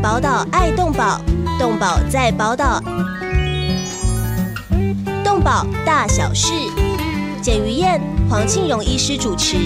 [0.00, 1.20] 宝岛爱动宝，
[1.58, 2.80] 动宝在宝岛，
[5.24, 6.52] 动宝大小事，
[7.42, 8.00] 简于燕、
[8.30, 9.56] 黄庆荣医师主持。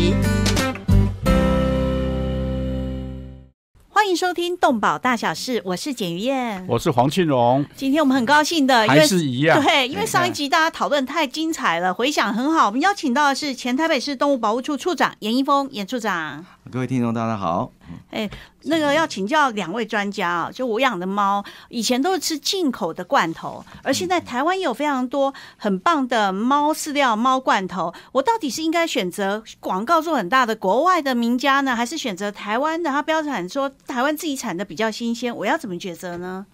[3.90, 7.67] 欢迎收听《动保大小事》，我是简于燕，我是黄庆荣。
[7.77, 12.67] 今天我们很高兴的，还是一样，对，因为上一集大家讨论太精彩了，回想很好。
[12.67, 16.46] 我们邀请到的是前台北市动物保护处处长严一峰，严处长。
[16.70, 17.72] 各位听众，大家好。
[18.10, 18.30] 哎，
[18.62, 32.91] 那个要请教两位专家啊，就我养的猫以前都是吃进口的罐头，而现在台湾有非常多很棒的猫饲料、猫罐头，我到底是应该选择广告做很大的国外的名家呢，还是选择台湾的？
[32.91, 36.47] 它标产说台湾自己产的比较新鲜，我要怎么抉择呢？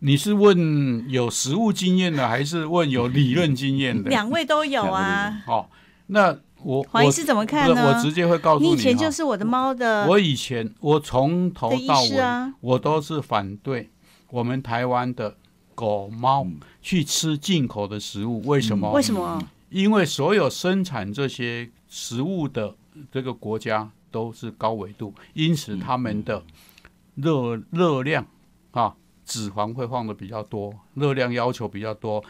[0.00, 4.08] 你是问有实物经验的，还是问有理论经验的？
[4.08, 5.42] 两位都有啊。
[5.44, 5.68] 好，
[6.06, 6.38] 那。
[6.64, 7.88] 我黄医师怎么看呢？
[7.88, 10.06] 我直接会告诉你，你以前就是我的猫的。
[10.06, 13.90] 我以前我从头到尾，我都是反对
[14.30, 15.36] 我们台湾的
[15.74, 16.46] 狗猫
[16.80, 18.42] 去吃进口的食物。
[18.46, 18.90] 为什么？
[18.92, 19.42] 为什么？
[19.70, 22.74] 因为所有生产这些食物的
[23.10, 26.42] 这个国家都是高纬度，因此他们的
[27.14, 28.26] 热热量
[28.72, 32.22] 啊，脂肪会放的比较多，热量要求比较多。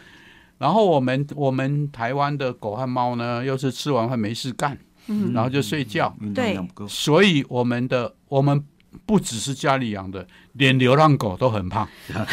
[0.62, 8.64] 然后我们我们台湾的狗和猫呢，又是吃完饭没事干，嗯，然后就睡觉，对，所以我们的我们
[9.04, 11.88] 不只是家里养的，连流浪狗都很胖，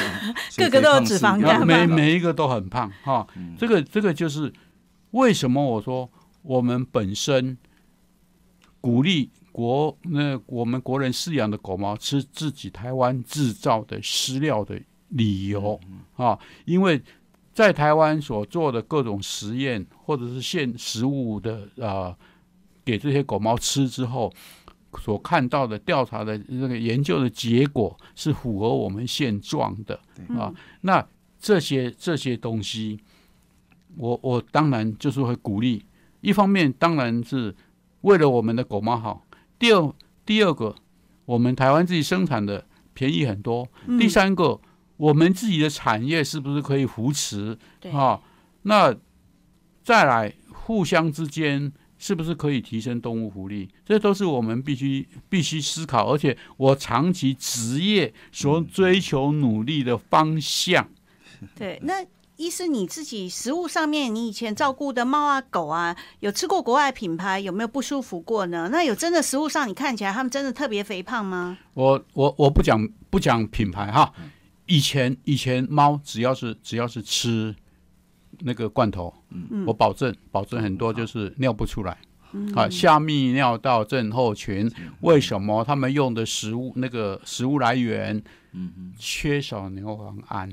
[0.58, 3.26] 个个都有脂肪肝，每每一个都很胖哈。
[3.58, 4.54] 这个这个就是
[5.10, 6.08] 为什么我说
[6.44, 7.58] 我们本身
[8.80, 15.80] 鼓励国那我们国人饲养的狗猫吃自己台湾制造的饲料的理由
[16.16, 17.02] 啊，因为。
[17.60, 22.16] 在台湾所做的各种实验，或者是现食物的啊，
[22.86, 24.32] 给这些狗猫吃之后，
[24.98, 30.00] 所看到的调查的那个研究的结果是符合我们现状的
[30.30, 30.54] 啊。
[30.80, 31.06] 那
[31.38, 32.98] 这些这些东西，
[33.98, 35.84] 我我当然就是会鼓励。
[36.22, 37.54] 一方面当然是
[38.04, 39.26] 为了我们的狗猫好。
[39.60, 39.94] 第二
[40.26, 40.74] 第二个，
[41.26, 43.68] 我们台湾自己生产的便宜很多。
[44.00, 44.62] 第三个。
[45.00, 47.58] 我们自己的产业是不是可以扶持？
[47.94, 48.20] 啊，
[48.64, 48.94] 那
[49.82, 53.70] 再来互相之间是不是可以提升动物福利？
[53.86, 60.90] 这都是我们必须必须思考，而且我长期职业所追求努力的方向。
[61.56, 62.06] 对，那
[62.36, 68.68] 一是你自己食物上面，你以前照顾的猫啊狗啊，有吃过国外品牌，有没有不舒服过呢？
[68.70, 71.58] 那有真的食物上你看起来他们真的特别肥胖吗？
[71.74, 74.14] 我我我不讲不讲品牌哈。
[74.70, 77.54] 以前以前猫只要是只要是吃
[78.42, 79.12] 那个罐头，
[79.66, 81.98] 我保证保证很多就是尿不出来，
[82.54, 84.72] 啊，下泌尿道症候群，
[85.02, 90.48] 为什么他们用的食物那个食物来源，嗯缺少牛磺胺，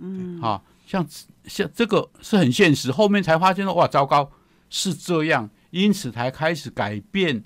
[0.00, 1.06] 嗯，啊，像
[1.44, 4.28] 像这个是很现实，后面才发现说哇糟糕
[4.68, 7.40] 是这样，因此才开始改变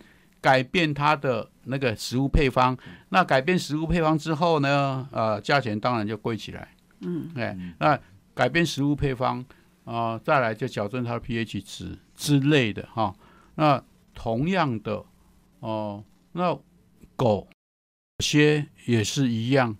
[0.44, 1.50] 改变它的。
[1.66, 2.76] 那个食物配方，
[3.08, 6.68] 那改变食物配方之后呢，呃，价钱当然就贵起来。
[7.00, 7.98] 嗯，哎，那
[8.34, 9.42] 改变食物配方
[9.86, 13.14] 啊，再来就矫正它的 pH 值之类的哈。
[13.54, 15.02] 那同样的
[15.60, 16.54] 哦，那
[17.16, 17.48] 狗
[18.22, 19.74] 些也是一样。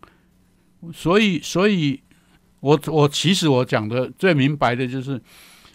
[0.91, 2.03] 所以，所以
[2.61, 5.21] 我我其实我讲的最明白的就是，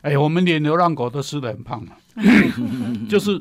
[0.02, 1.96] 哎，我们连流浪狗都吃的很胖嘛，
[3.08, 3.40] 就是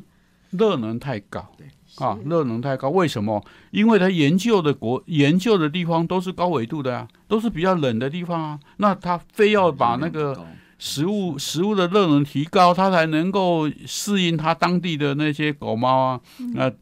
[0.50, 1.50] 热能太高。
[1.96, 3.44] 啊，热能太高，为什么？
[3.72, 8.60] 因为它研究的国研究的地方都是高纬度的啊，都是比较冷的地方啊。
[8.76, 10.46] 那它非要把那个
[10.78, 16.20] 食物食物的热能提高，它才能够适应它当地的那些狗猫啊。
[16.54, 16.72] 那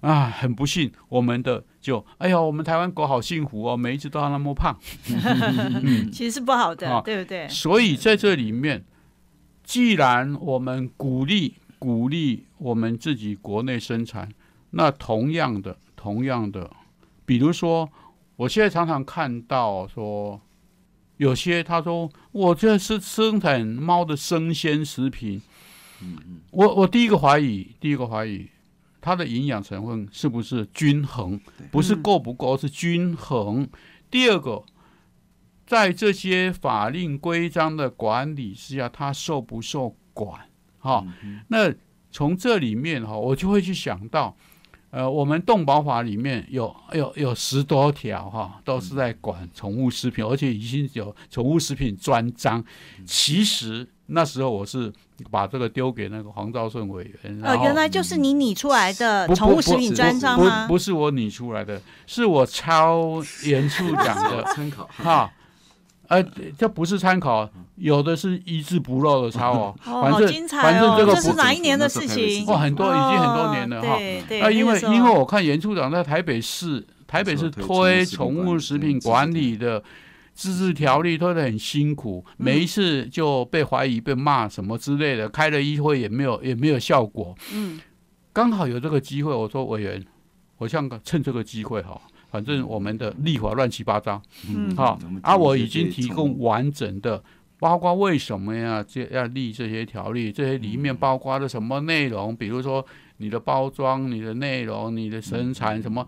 [0.00, 4.74] 啊，很不幸，我们的就哎呀，我们台湾狗好幸福哦，每一只都要那么胖。
[6.10, 7.46] 其实是不好的，对不对？
[7.48, 8.82] 所以在这里面，
[9.62, 14.32] 既然我们鼓励鼓励我们自己国内生产。
[14.70, 16.70] 那同样的，同样的，
[17.26, 17.90] 比如说，
[18.36, 20.40] 我现在常常看到说，
[21.18, 25.42] 有些他说，我这是生产猫的生鲜食品。
[26.00, 28.48] 嗯嗯，我我第一个怀疑，第一个怀疑，
[29.02, 31.38] 它的营养成分是不是均衡？
[31.70, 33.68] 不是够不够，是均衡。
[34.10, 34.64] 第二个，
[35.66, 40.48] 在这些法令规章的管理之下，它受不受管？
[40.84, 41.04] 哈，
[41.48, 41.72] 那
[42.12, 44.36] 从这里面哈，我就会去想到。
[44.90, 52.64] 呃，我们动保法里面有有有十多条哈，都是在管宠物食品，而且已经有宠物食品专章。
[53.04, 54.92] 其实那时候我是
[55.32, 60.68] 把这个丢给那个黄兆顺委员，呃，原来就是你拟出来的宠物食品专章吗？
[60.68, 65.28] 不，不是我拟出来的，是我抄严处长的 参考哈。
[66.14, 69.74] 呃，这不是参考，有的是一字不漏的抄哦。
[69.84, 72.46] 哦，反正反正这个是哪一年的事情？
[72.46, 73.96] 哦，很多已经很多年了哈。
[73.96, 74.40] 对对。
[74.40, 79.82] 啊，因为因为我看严处长在台北市，台北市推宠物食品管理的
[80.34, 87.34] 自治条例推的很辛苦，每一次就被怀疑、被骂什么之类的，开了议会也没有也没有效果。
[87.52, 87.80] 嗯。
[88.32, 90.04] 刚好有这个机会，我说委员，
[90.58, 92.00] 我想趁这个机会哈。
[92.34, 97.22] 反正我们的立法乱七八糟，嗯，好，啊，我已经提供完整的，
[97.60, 102.84] 包括为什么呀，这要立这些条例，这些里面包括了什么内容，比如说
[103.18, 106.04] 你的包装、你的内容、你的生产什么，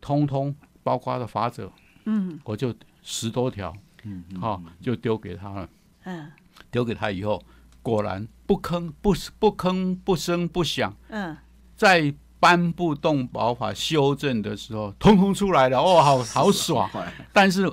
[0.00, 1.70] 通通包括的法则，
[2.06, 3.70] 嗯，我就十多条，
[4.04, 5.68] 嗯，好，就丢给他了，
[6.04, 6.32] 嗯，
[6.70, 7.42] 丢给他以后，
[7.82, 11.36] 果然不吭不不吭不声不响，嗯，
[11.76, 12.14] 在。
[12.40, 16.88] 颁布动保法修正的时候，通通出来了哦，好好爽。
[17.32, 17.70] 但是，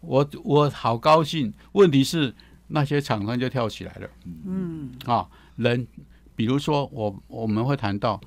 [0.00, 1.52] 我我好高兴。
[1.72, 2.34] 问题是
[2.68, 4.08] 那些厂商就跳起来了。
[4.44, 5.86] 嗯，啊，人，
[6.34, 8.20] 比如说我我们会谈到，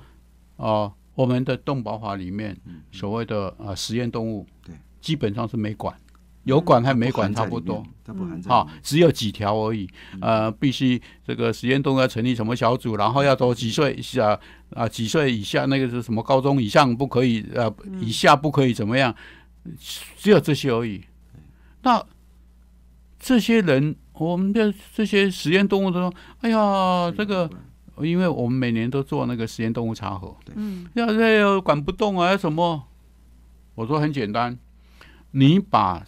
[0.56, 2.56] 哦，我们的动保法里面
[2.90, 5.94] 所谓的呃实验动物，对，基本上是没管。
[6.44, 7.84] 有管还没管差不多，
[8.46, 9.88] 好，只有几条而已。
[10.20, 14.38] 呃，必须这个实验动物要成立什么小组，然后要多几岁下
[14.74, 19.14] 啊，几岁以下那个是什么高中以上不可以，呃，以下不可以怎么样？
[20.18, 21.02] 只有这些而已。
[21.82, 22.04] 那
[23.18, 27.48] 这些人，我们的这些实验动物都说：“哎呀，这个，
[28.02, 32.84] 因为我们每年都做那个实验动物查核，嗯，要这又管不动啊，什么？”
[33.76, 34.58] 我说很简单，
[35.30, 36.04] 你把。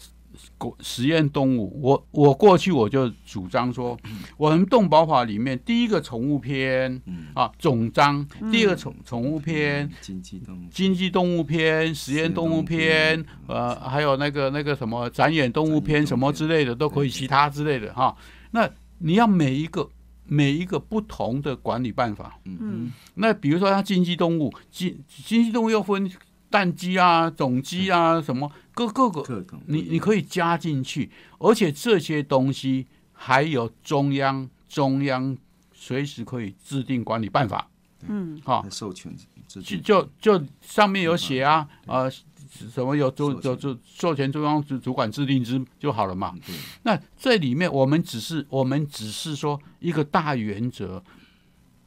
[0.80, 3.96] 实验动物，我我过去我就主张说，
[4.36, 7.00] 我们动保法里面第一个宠物篇
[7.34, 18.16] 啊总章，第二个宠宠物篇，经济动物经济动物篇，实验动物篇，呃，还有那个那个什么展演动物篇什么之类的都可以，其他之类的哈。
[18.50, 18.68] 那
[18.98, 19.88] 你要每一个
[20.24, 26.10] 每一个不同的管理办法，嗯，那比如说它经济动物，经经济动物又分。
[26.48, 35.34] 蛋鸡啊，种鸡啊，什么各各个，你你可以加进去，而且这些东西还有中央中央
[35.72, 37.70] 随时可以制定管理办法，
[38.06, 39.10] 嗯，好，授权
[39.48, 46.34] 就就就上面有写啊，呃，什么有就就就授权中央主主管制定之就好了嘛。
[46.82, 51.02] 那这里面我们只是我们只是说一个大原则，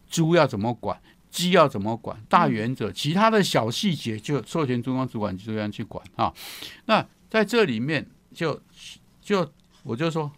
[0.10, 1.00] 猪要怎么管。
[1.30, 2.18] 鸡要怎么管？
[2.28, 6.34] 大原则，其他的小细节就授权中央主管机这样去管啊。
[6.86, 8.60] 那在这里面，就
[9.22, 9.52] 就
[9.84, 10.32] 我就说，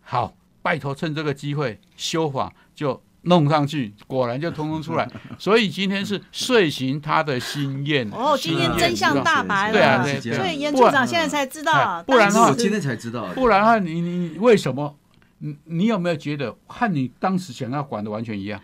[0.00, 5.08] 好，拜托趁这个机会修法就弄上去，果然就通通出来。
[5.38, 8.08] 所以今天是遂行他的心愿。
[8.10, 9.72] 哦，今天真相大白了。
[9.72, 10.32] 对啊，对。
[10.32, 13.26] 所以严处长现在才知道，不然的话，我今天才知道。
[13.34, 14.96] 不然的话，你你为什么？
[15.38, 18.58] 你你有没有觉得和你当时想要管的完全一样？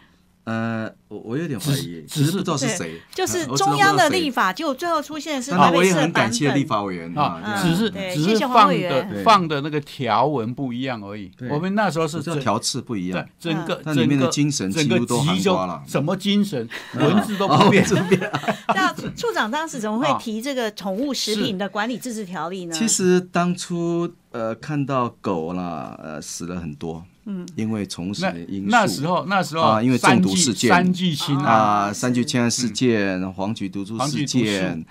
[0.44, 11.30] 呃，我我有点怀疑，只是不知道是谁，就是中央的立法，就最后出现是台北市很感谢立法委员啊，只是只是放的放的那个条文不一样而已。
[11.48, 17.86] 我们那时候是条次不一样，整个那里面的精神整个都含括了，什么精神文字都不变。
[18.74, 22.74] 那处长当时怎么会提这个宠物食品的管理自治条例呢？
[22.74, 27.04] 其实当初呃看到狗啦，呃死了很多。
[27.24, 34.84] 嗯，因为从事的因素，那时候那时候啊，因为中毒事件，三聚氰啊，三聚氰胺事件，黄曲毒素事件。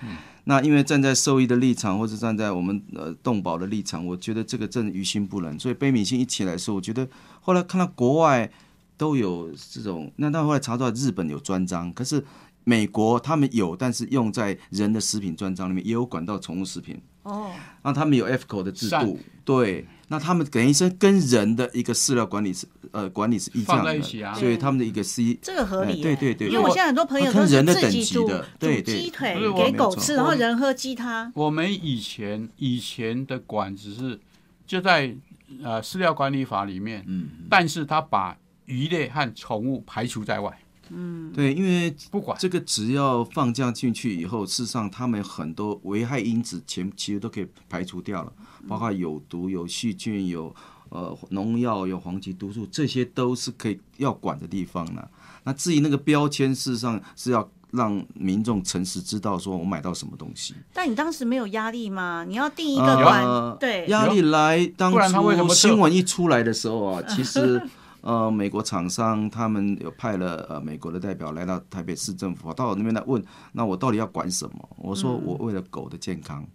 [0.46, 5.60] 那因为站在兽医的立场，或者站在我们呃动保的立场，我觉得这个真的于心不忍。
[5.60, 7.08] 所以悲悯心一起来说，我觉得
[7.42, 8.50] 后来看到国外
[8.98, 12.26] 都有这种，那到后来查到日本有专章，可是
[12.72, 16.98] 美国他们有，但是用在人的食品专章里面也有管到宠物食品。
[17.24, 17.52] 哦，
[17.84, 19.86] 那他们有 F 口的制度，对。
[20.08, 24.02] 那他们等于是跟人的一个饲料管理是呃管理是一样的，
[24.34, 26.50] 所以他们的一个 C 这个合理，对对对。
[26.50, 28.28] 因为我现在很多朋友都是自己煮
[28.60, 31.32] 煮鸡腿给狗吃，然后人喝鸡汤。
[31.36, 34.20] 我们以前以前的管只是
[34.68, 35.16] 就在
[35.64, 40.61] 呃饲料管理法里面，嗯，但是他把鱼类和宠物排除在外。
[40.94, 48.34] 嗯，对，因为不管这个只要放这样进去以后，事实上他们很多危害因子全其实都可以排除掉了，
[48.68, 50.54] 包括有毒、有细菌、有
[50.90, 55.08] 呃农药、有黄曲毒素，这些都是可以要管的地方呢。
[55.44, 60.54] 那至于那个标签，事实上是要让民众诚实知道说我买到什么东西。
[60.74, 62.26] 但你当时没有压力吗？
[62.28, 67.60] 你要定一个呃管，对，压力来，当不然他为什么新闻一出来的时候啊，其实
[68.02, 74.70] 呃，美国厂商他们有派了呃美国的代表来到台北市政府，到我那边来问，那我到底要管什么？
[74.78, 76.46] 我说我为了狗的健康，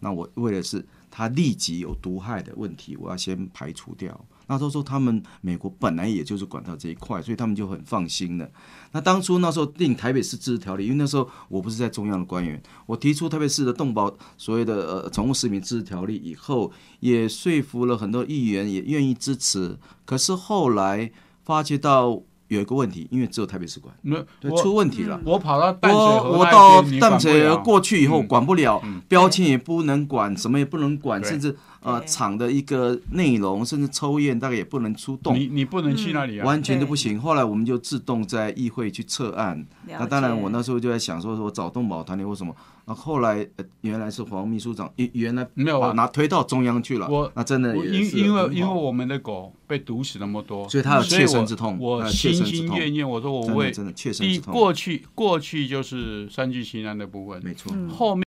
[0.00, 4.20] 那我为的是它立即有毒害的问题，我要先排除掉。
[4.48, 8.48] 那都说他们美国本来也就是管到这一块，所以他们就很放心了。
[8.92, 19.76] 那当初那时候定台北市自治条例，因为那时候我不是在中央的官员，我提出台北市的动保所谓的呃宠物食品自治条例以后，也说服了很多议员，也愿意支持。
[20.04, 21.10] 可是后来
[21.44, 25.20] 发觉到有一个问题，因为只有台北市管，那对，出问题了。
[25.24, 32.06] 我跑到淡水我河那我到淡水河过去以后嗯管不了，嗯标签也不能管，什么也不能管，甚至呃对。
[32.06, 35.34] 厂的一个内容，甚至抽验大概也不能出动。
[35.34, 37.20] 你你不能去那里啊，完全都不行。
[37.20, 39.66] 后来我们就自动在议会去撤案。
[39.86, 42.54] 那当然，我那时候就在想说，我找动保团体或什么。
[42.88, 47.08] 那后来、呃、原来是黄秘书长，原原来没有啊把拿推到中央去了。
[47.08, 52.76] 我那真的我也是因因为因为我们的狗被毒死那么多，所以他有切身之痛我心身之痛。
[52.76, 57.88] 心念念，我说我为真的真的切身之痛，过去过去就是三聚氰胺的部分，没错，嗯。
[57.88, 58.24] 后面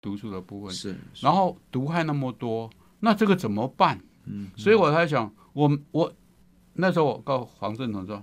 [0.00, 0.92] 毒素的部分，是。
[1.14, 4.00] 是然后毒害那么多，那这个怎么办？
[4.24, 6.12] 嗯，所以我才想，我我
[6.74, 8.20] 那时候我告黄正统说，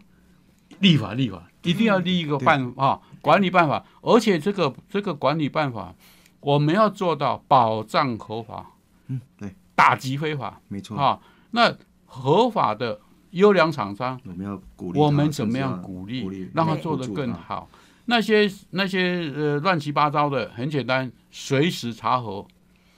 [0.80, 5.96] 立法立法一定要立一个办法、啊管理办法，而且这个这个管理办法，
[6.42, 8.72] 我们要做到保障合法，
[9.08, 10.98] 嗯，对，打击非法没错。
[10.98, 11.20] 啊。
[11.52, 11.74] 那
[12.06, 13.00] 合法的
[13.30, 17.34] 优良厂商，我们要鼓励，我们怎么样鼓励，让他做得更。
[17.34, 17.70] 好？
[18.06, 22.46] 那些那些呃乱七八糟的，很简单，随时查核，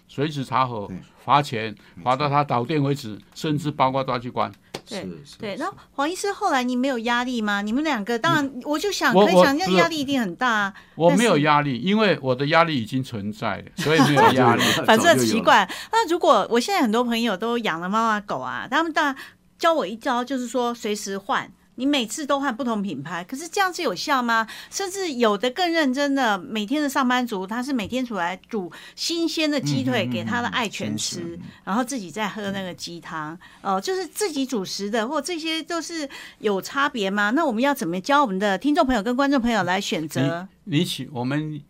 [0.07, 4.51] 随时查核对，罚钱，罚到他倒店为止，甚至包括抓去关。
[4.87, 5.07] 对
[5.39, 7.61] 对，是那黄医师后来你没有压力吗？
[7.63, 10.73] 你们两个当然，我就想可以想象压力一定很大啊。
[10.95, 14.61] 我没有压力，因为我的压力已经存在了， 所以没有压力。
[14.85, 15.67] 反正很奇怪。
[15.91, 19.15] 那如果我现在很多朋友都养了猫啊狗啊，他们当然
[19.57, 21.51] 教我一招，就是说随时换。
[21.75, 24.47] 你每次都换不同品牌，可是这样子有效吗？
[24.69, 37.31] 甚至有的更认真的，每天的上班族，他是每天出来煮新鲜的鸡腿给他的嗯爱犬吃，然后自己再喝那个鸡汤，哦、就是自己主食的，或这些都是有差别吗？
[37.31, 40.47] 那我们要怎么教我们的听众朋友跟观众朋友来选择？
[40.63, 41.61] 你请我们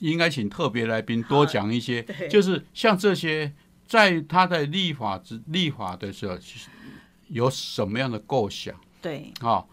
[0.00, 3.52] 应该请特别来宾多讲一些，就是像这些，
[3.86, 6.36] 在他在立法之立法的时候，
[7.28, 9.64] 有什么样的构想对，啊？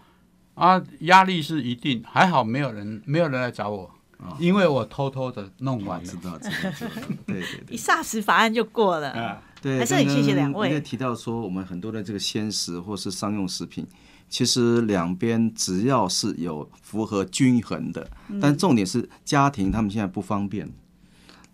[0.56, 3.90] 啊，压力是一定，还好没有人没有人来找我，
[4.20, 6.06] 啊因为我偷偷的弄完了。
[6.06, 6.92] 知道，知道，知道。
[7.26, 7.78] 对对对一。
[7.78, 9.10] 霎时法案就过了。
[9.12, 13.88] 啊，对，还是很谢谢两位刚刚提到说，我们很多的这个鲜食或是商用食品，
[14.30, 20.72] 其实两边只要是有符合均衡的，嗯但重点是家庭他们现在不方便。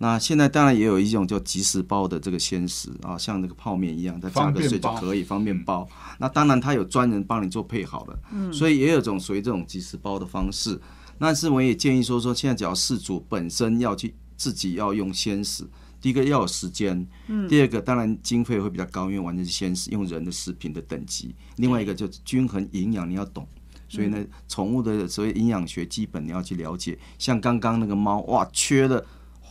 [0.01, 5.87] 那现在当然也有一种叫即食包的这个鲜食啊，像那个泡面一样，它加个水就可以方便包。
[6.17, 10.79] 那当然它有专人帮你做配好的，所以也有种属于这种即食包的方式。
[11.17, 15.67] 但是我也建议说说，现在只要事主本身要去自己要用鲜食，
[15.99, 21.35] 第一个要有时间，嗯第二个当然经费会比较高，因为完全是鲜食用人的食品的等级。
[21.57, 23.45] 另外一个就是均衡营养，你要懂。
[23.89, 26.97] 所以呢，宠物的所谓营养学基本你要去了解。
[27.17, 29.03] 像刚刚那个猫，哇，缺了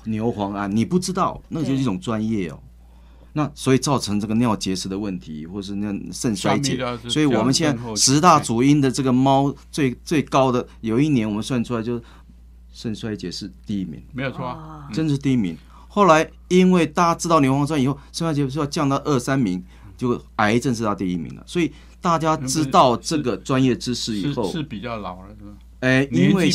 [0.09, 2.59] 牛磺胺，你不知道，那就是一种专业哦。
[3.35, 6.77] 那所以造成这个尿结石的问题，或是那肾衰竭
[7.09, 12.03] 所以我们现在十大主因的这个猫最最高的，有一年我们算出来就是
[12.73, 14.87] 肾衰竭是第一名，没有错啊。
[14.89, 15.57] 哦真的是第一名。
[15.87, 19.63] 后来因为大家知道牛磺酸以后，肾衰竭是要降到二三名，
[19.97, 21.43] 就癌症是到第一名了。
[21.47, 25.53] 所以大家知道这个专业知识以后，是是比较老了，是吧？
[25.81, 26.51] 哎，因为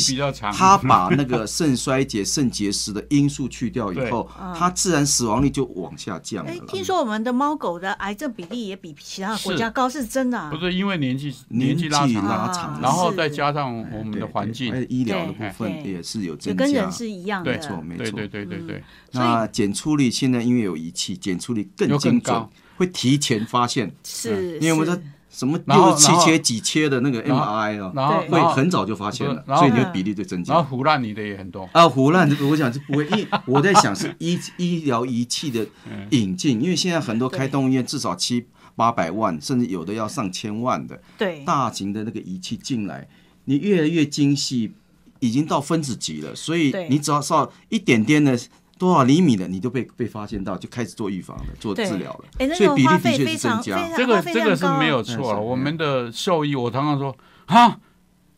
[0.52, 10.50] 他把那个肾衰竭、肾结石的因素去掉以后，对它自然死亡率就往下降了哎，听说我们的猫狗的癌症比例也比其他国家高，是真的啊？
[10.50, 16.92] 不是因为年纪年纪拉长然后再加上我们的环境还，有医疗的部分也是有增加跟人。
[16.92, 17.50] 是一样的。
[17.50, 18.04] 对没错，没错。
[18.04, 23.90] 对对对对对，所以那检出率现在因为有仪器，检出率更精准，会提前发现。
[24.04, 25.02] 是，是因为我们的
[25.34, 30.54] 什么六十七切几切的那个 MRI 啊，对会然后然后很早就发现了，所以你的比例就增加。
[30.54, 30.70] 然后加。
[30.70, 36.06] 胡乱你的也很多，啊，胡乱这个我想是不会，因为 我在想是医医疗仪器的嗯。
[36.10, 41.42] 引进，因为现在很多开动医院至少七八百万，甚至有的要上千万的对。
[41.44, 43.08] 大型的那个仪器进来，
[43.46, 44.72] 你越来越精细，
[45.18, 48.38] 已经到分子级了，所以你只要稍一点点的
[48.84, 52.24] 多少厘米的，你都被被发现到，就开始做预防了，做治疗了。
[52.38, 53.96] 哎，那所以个花比例的确费非常非是增加常。
[53.96, 55.40] 这个这个是没有错了。
[55.40, 57.80] 我们的兽医，我常常说，哈，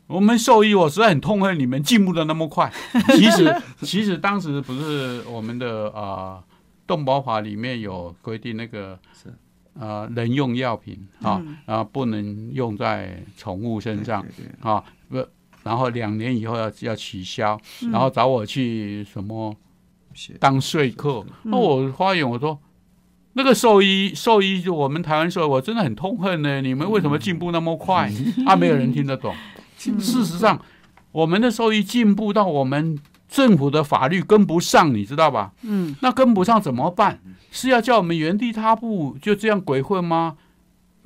[0.07, 2.73] 我们兽医，我实在很痛恨你们进步的那么快。
[3.17, 6.41] 其实，其实当时不是我们的啊，
[6.87, 9.35] 动保法里面有规定那个是
[9.79, 14.25] 啊，人用药品啊啊，不能用在宠物身上
[14.61, 15.26] 啊，不，
[15.65, 17.61] 然后两年以后要要取消，
[17.91, 19.55] 然后找我去什么
[20.38, 21.25] 当说客。
[21.44, 22.58] 那我发言我说，
[23.35, 26.61] 那个兽医兽医就我们台湾兽医，我真的很痛恨呢。
[26.61, 28.12] 你们为什么进步那么快？
[28.46, 29.35] 啊，没有人听得懂。
[29.78, 30.61] 事实上，
[31.12, 35.52] 我们的兽医进步到我们政府的法律跟不上，你知道吧？
[35.62, 37.20] 嗯，那跟不上怎么办？
[37.50, 40.37] 是要叫我们原地踏步就这样鬼混吗？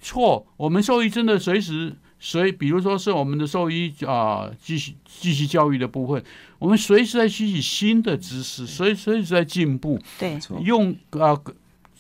[0.01, 6.23] 错，我们兽医真的随时随，比如说是我们的兽医啊，继续继续教育的部分，
[6.59, 9.99] 我们随时在吸取新的知识，所以随时在进步。
[10.19, 11.35] 对，用啊，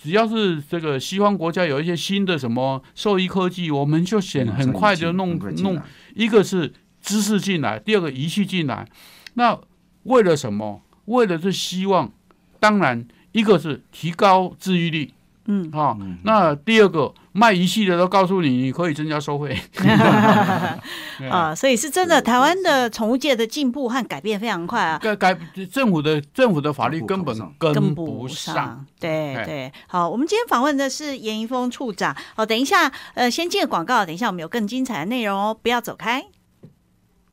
[0.00, 5.80] 只要是这个西方国家有一些新的什么兽医科技，我们就显很快就弄弄。
[6.14, 8.86] 一个是知识进来，第二个仪器进来，
[9.34, 9.58] 那
[10.02, 10.82] 为了什么？
[11.06, 12.12] 为了是希望，
[12.60, 15.10] 当然一个是提高治愈率，
[15.52, 19.58] 嗯，好，那第二个卖仪器的都告诉你，你可以增加收费，
[21.28, 25.36] 啊，所以是真的，台湾的宠物界的进步和改变非常快啊，改改
[25.72, 36.24] 政府的政府的法律根本跟不上，对对，好，我们今天访问的是严一峰处长，好，等一下，呃，先进个广告，等一下我们有更精彩的内容哦，不要走开。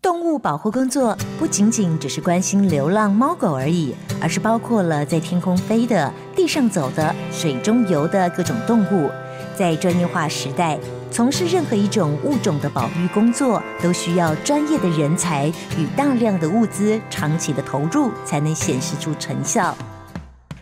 [0.07, 9.11] 动物保护工作不仅仅只是关心流浪猫狗而已，而是包括了在天空飞的、地上走的、水中游的各种动物。
[9.53, 10.79] 在专业化时代，
[11.11, 19.75] 从事任何一种物种的保育工作，都需要专业的人才与大量的物资，长期的投入才能显示出成效。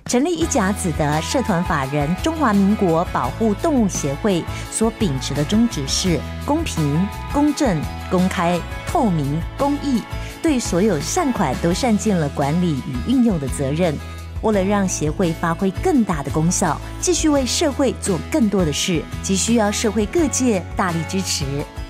[0.08, 8.60] 成立一甲子的社团法人中华民国保护动物协会所秉持的宗旨是公平、公正、公开、
[8.96, 10.02] 透明、公益，
[10.42, 13.94] 对所有善款都善尽了管理与运用的责任。
[14.42, 21.44] 为了让协会发挥更大的功效，继续为社会做更多的事，急需要社会各界大力支持。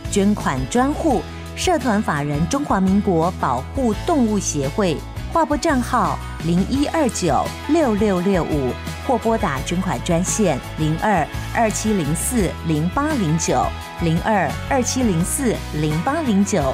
[0.09, 1.21] 捐款专户：
[1.55, 4.97] 社团法人中华民国保护动物协会。
[5.31, 8.71] 划拨账号零一二九六六六五，
[9.05, 13.63] 或拨打捐款专线零二二七零四零八零九
[14.01, 16.73] 零二二七零四零八零九。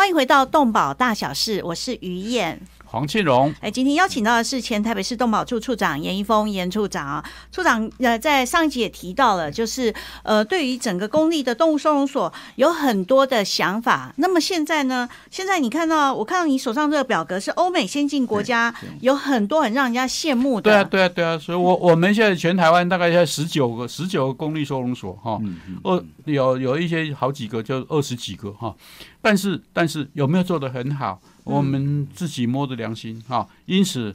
[0.00, 2.58] 欢迎回到动保大小事，我是于燕。
[2.90, 7.24] 黄庆荣，哎，今天邀请到的是前台北市动保处处长严一峰严处长啊。
[7.52, 14.12] 处长呃，在上一集也提到了，就是呃，对于整个公立的动物收容所有很多的想法。
[14.16, 15.08] 那么现在呢？
[15.30, 20.62] 现在你看到，我看到你手上这个表格是欧美先进国家，有很多很让人家羡慕的。
[20.62, 21.38] 对啊，对啊，对啊。
[21.38, 25.40] 所以，我我们现在全台湾大概在十九个十九个公立收容所哈，
[25.84, 28.74] 二有有一些好几个，就二十几个哈。
[29.22, 31.20] 但是，但是有没有做的很好？
[31.50, 34.14] 我们自己摸着良心哈，因此，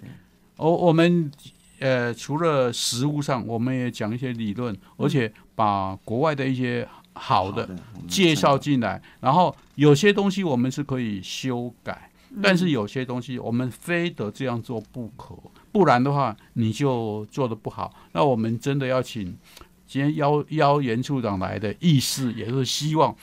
[0.56, 1.30] 我我们
[1.80, 7.69] 呃，除了实物上，我们也讲一些理论，而且把国外的一些好的
[8.08, 12.10] 介绍进来，然后有些东西我们是可以修改，
[12.41, 15.36] 但是有些东西我们非得这样做不可，
[15.71, 17.93] 不然的话你就做的不好。
[18.13, 19.36] 那我们真的要请
[19.86, 23.13] 今天邀邀严处长来的意思，也是希望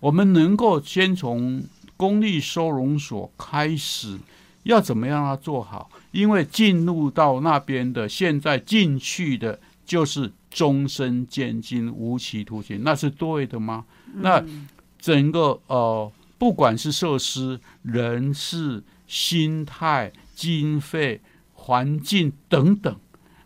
[0.00, 1.62] 我们能够先从。
[1.98, 4.16] 公立收容所开始
[4.62, 5.90] 要怎么样让它做好？
[6.12, 13.84] 因为进入到那边的，现在进去的就是终身监禁、无期徒刑，那是对的吗？
[14.14, 14.42] 那
[14.98, 21.20] 整个呃，不管是设施、人事、心态、经费、
[21.52, 22.94] 环境等等，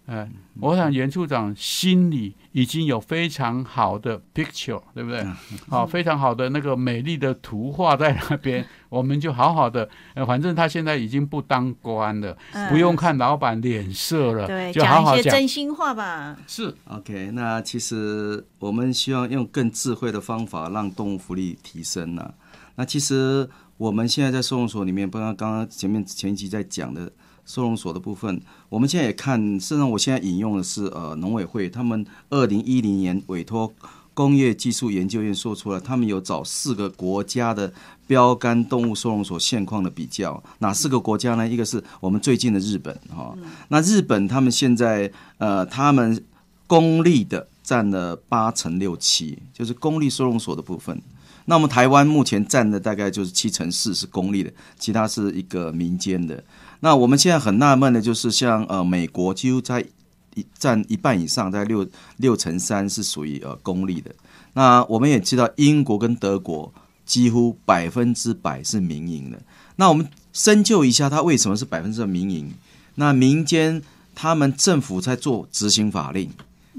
[0.07, 0.29] 哎，
[0.61, 2.35] 我想严处长心里。
[2.53, 5.27] 已经有非常好的 picture，对不对？
[5.71, 9.89] 好，非常好的那个美丽的图画在那边， 我们就好好的。
[10.13, 12.37] 呃，反正他现在已经不当官了，
[12.69, 16.37] 不用看老板脸色了，对，就好好讲真心话吧。
[16.47, 22.35] 是 OK，那其实我们希望用更智慧的方法让动物福利提升呢。
[22.75, 27.11] 那其实我们现在在收容所里面，不像刚刚前面前期在讲的。
[27.45, 33.73] 收容所的部分，我们现在也看，实际上我现在引用的是呃农委会他们二零一零年委托
[34.15, 37.73] 工业技术研究院说出来，他们有找四个国家的
[38.07, 41.49] 标杆动物收容所现况的比较，哪四个国家呢？
[41.49, 43.35] 一个是我们最近的日本哈，
[43.69, 46.23] 那日本他们现在呃他们
[46.67, 51.01] 公立的占了八成六七，就是公立收容所的部分，
[51.47, 56.45] 那么台湾目前占的大概就是七成四是公立的，其他是一个民间的。
[56.85, 59.87] 那我们现在很纳闷的，就是像呃美国几乎在
[60.35, 64.13] 一占一半以上，在六六乘三是属于呃公立的。
[64.55, 66.75] 那我们也知道英国跟德国
[67.07, 69.41] 几乎百分之百是民营的。
[69.77, 72.53] 那我们深究一下，它为什么是百分之百民营？
[72.97, 73.81] 那民间
[74.15, 76.31] 他们政府在做执行法令，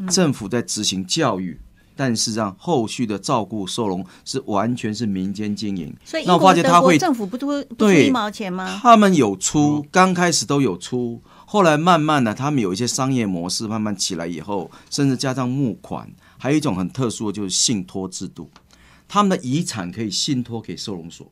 [0.10, 1.58] 政府在执行教育，
[1.96, 5.96] 但是让后续的照顾收容是完全是民间经营。
[6.04, 8.80] 所以那我发觉他会政府不出不出一毛钱吗？
[8.82, 18.50] 他们有出，刚开始都有出，后来慢慢的，他们有一些商业模式慢慢起来以后，甚至加上募款，还有一种很特殊的就是信托制度，
[19.08, 21.32] 他们的遗产可以信托给收容所，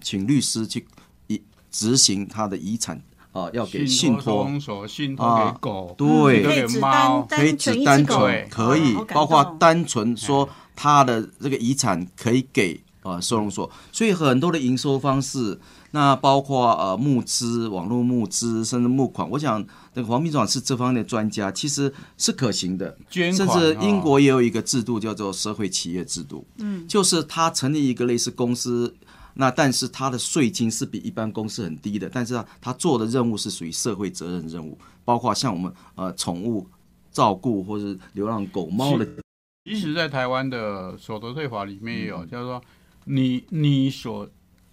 [0.00, 0.86] 请律师去
[1.26, 3.00] 一执行他的遗产
[3.32, 6.42] 啊、要给信收托，容所信托啊给狗，对。
[6.42, 6.80] 可以只
[7.28, 15.58] 可以只只单，纯可以包括动单纯说他的这个遗产可以给呃收容所，所以很多的营收方式，
[15.92, 19.64] 那包括呃募资、网络募资，甚至募款，我想
[19.94, 22.96] 那个黄秘书长是这方面的专家，其实是可行的。
[23.08, 28.94] 捐甚至哦英国也有一个制度叫做社会企业制度，嗯，就是他成立一个类似公司，
[29.34, 36.66] 那但是他的税金是比一般公司很低的，但是他他做的任务是属于社会责任任务，包括像我们呃宠物
[37.10, 39.06] 照顾或是流浪狗猫的，
[39.64, 42.28] 即使在台湾的所得税法里面也嗯。
[42.28, 42.62] 就是说
[43.04, 44.28] 你你所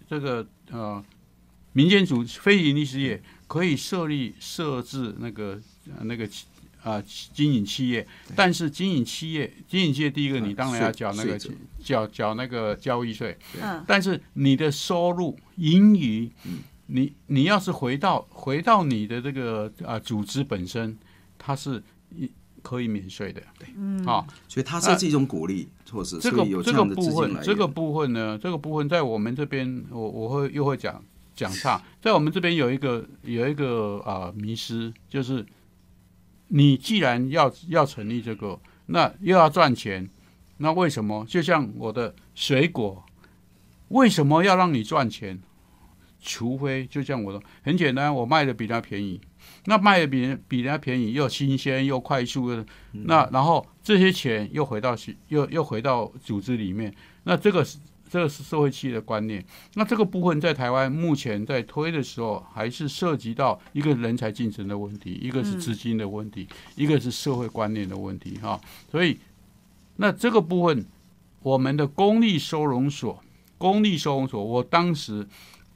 [0.09, 1.03] 这个呃
[1.73, 5.59] 民间组非营利事业可以设立设置那个
[5.97, 6.27] 呃那个
[6.83, 11.39] 啊、经营企业，但是经营企业经营企业第一个你当然要缴那个
[11.79, 16.59] 缴缴那个交易税，嗯，但是你的收入盈余，嗯。
[16.89, 20.97] 你你要是回到回到你的这个啊、组织本身，
[21.37, 21.83] 它是
[22.15, 23.41] 一可以免税的，
[23.75, 27.67] 嗯，好、所以它是一种鼓励，措施这个这个样的资部分，这个。
[27.67, 31.03] 部分呢，这个部分在我们这边，我我会又会讲
[31.35, 35.45] 讲差，在我们这边有一个有一个啊、迷失，就是
[36.47, 40.09] 你既然要要成立这个，那又要赚钱，
[40.57, 41.25] 那为什么？
[41.25, 43.03] 就像我的水果，
[43.89, 45.39] 为什么要让你赚钱？
[46.19, 49.21] 除非就像我的很简单，我卖的比他便宜，
[49.65, 57.65] 那卖的比比人家便宜，又新鲜又快速的，那然后这些钱又回到系又又回到组织里面，那这个
[58.09, 59.43] 这个是社会企业的观念。
[59.75, 68.59] 那这个部分在台湾目前在推的时候，还是涉及到一个人才竞争的问题，一个是资金的问题，一个是社会观念的问题哈。
[68.91, 69.17] 所以
[69.97, 70.85] 那这个部分，
[71.41, 73.23] 我们的公立收容所，
[73.57, 75.27] 公立收容所，我当时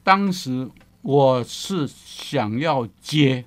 [0.02, 0.68] 当时
[1.02, 3.44] 我是想要接。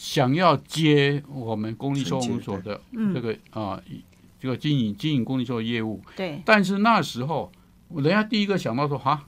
[0.00, 2.80] 想要接我们公立收容所的
[3.12, 3.82] 这个啊、
[4.38, 7.50] 这个经营经营公立收容业务，对，但是那时候
[7.94, 9.22] 人家第一个想到说哈，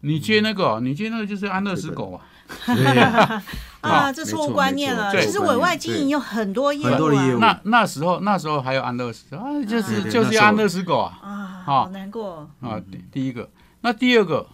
[0.00, 2.20] 你接那个，你接那个就是安乐死狗啊，
[2.66, 2.96] 对。
[2.96, 3.42] 呀，
[3.82, 5.14] 啊，这错误观念了。
[5.20, 6.90] 其实委外经营有很多业务啊。
[6.90, 7.38] 很多业务。
[7.38, 11.18] 那那时候那时候还有安乐死啊，就是就是安乐死狗啊。
[11.22, 12.48] 啊，好好难过。
[12.60, 13.50] 啊，第第一个，
[13.82, 14.46] 那第二个。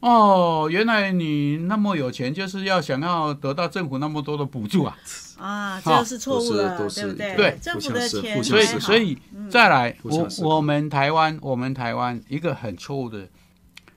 [0.00, 4.96] 哦，原来你那么有钱，就是要想要得到政府那么多的补助啊！
[5.38, 7.36] 啊，这个是错误了，都是对不对？
[7.36, 9.18] 对政府的钱所以所以
[9.50, 13.28] 再来，我我们台湾，我们台湾一个很错误的，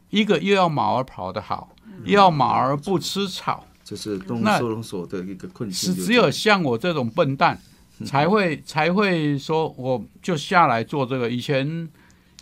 [0.09, 6.03] 一个又要马儿跑得好，又要马儿不吃草，这是动物那收容所的一个困境是。
[6.03, 7.57] 只有像我这种笨蛋
[8.05, 11.29] 才会才会说，我就下来做这个。
[11.29, 11.87] 以前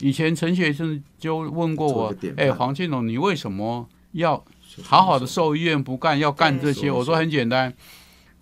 [0.01, 4.43] 以前陈学生就问过我哎，黄庆龙，你为什么要
[4.83, 6.91] 好好的兽医院不干，要干这些？
[6.91, 7.73] 我说很简单。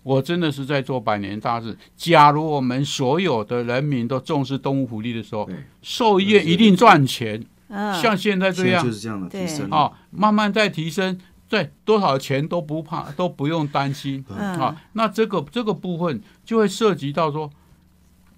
[0.02, 1.76] 我真的是在做百年大事。
[1.94, 5.46] 假如我们所有的人民都重视动物福利的时候，
[5.82, 7.44] 兽医院一定赚钱。
[7.68, 11.20] 嗯，像现在这样就是这样的提升啊，慢慢在提升，
[11.50, 14.24] 对多少钱都不怕，都不用担心。
[14.30, 17.50] 嗯啊，那这个这个部分就会涉及到说，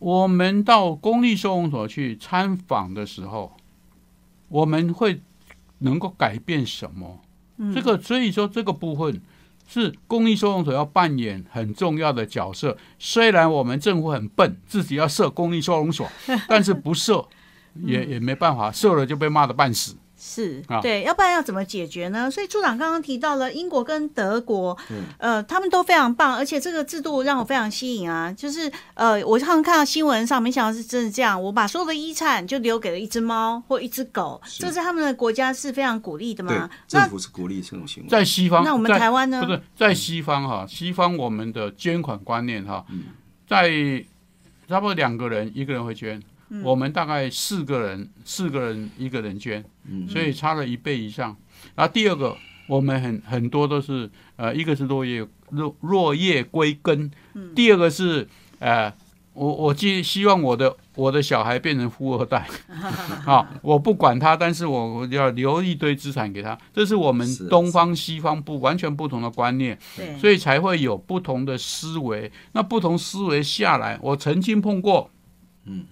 [0.03, 3.53] 我们到公立收容所去参访的时候，
[4.49, 5.21] 我们会
[5.79, 7.21] 能够改变什么？
[7.59, 9.21] 嗯这个所以说这个部分
[9.69, 12.77] 是公立收容所要扮演很重要的角色。
[12.99, 16.09] 虽然我们政府很笨，自己要设公立收容所，
[16.49, 17.25] 但是不设
[17.85, 19.95] 也也没办法，设了就被骂的半死。
[20.25, 22.31] 是啊对，要不然要怎么解决呢？
[22.31, 28.33] 所以处长刚刚提到了英国跟德国，嗯呃，他们都非常棒，而且这个制度让我非常吸引啊。
[28.33, 36.71] 就是呃，我常常看到新闻上，没想到是真的这样，我把所有的遗产就留给了一只猫或一只狗，这是他们的国家是非常鼓励的嘛。
[36.87, 38.09] 政那府是鼓励这种行为。
[38.09, 43.07] 在西方，那我们台湾呢不是在西方哈，西方我们的捐款观念哈，嗯
[43.49, 43.69] 在
[44.69, 46.23] 差不多两个人一个人会捐，
[46.53, 46.63] 嗯。
[46.63, 50.07] 我们大概四个人四个人一个人捐，嗯。
[50.09, 51.37] 所以差了一倍以上。
[51.75, 52.37] 然后第二个，
[52.69, 57.55] 我们很很多都是呃，一个是落叶落落叶归根，嗯。
[57.55, 58.93] 第二个是呃
[59.35, 62.47] 我我既希望我的我的小孩变成富二代，
[63.25, 72.31] 啊，我不管他，但是我我要留一堆资产给他，这是我们东方西方不完全不同的观念，对，所以才会有不同的思维。
[72.53, 75.09] 那不同思维下来，我曾经碰过，
[75.65, 75.87] 嗯，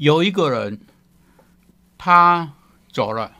[0.00, 0.80] 有一个人
[1.98, 2.54] 他
[2.90, 3.30] 走了，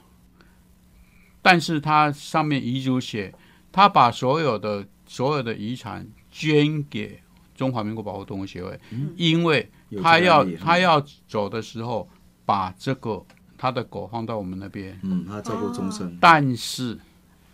[1.40, 3.34] 但是他上面遗嘱写，
[3.72, 7.18] 他把所有的所有的遗产捐给
[7.54, 8.78] 中华民国保护动物协会，
[9.16, 9.70] 因为
[10.02, 12.06] 他要他要走的时候，
[12.44, 13.24] 把这个
[13.56, 16.98] 他的狗放到我们那边，嗯，他照顾终身，但是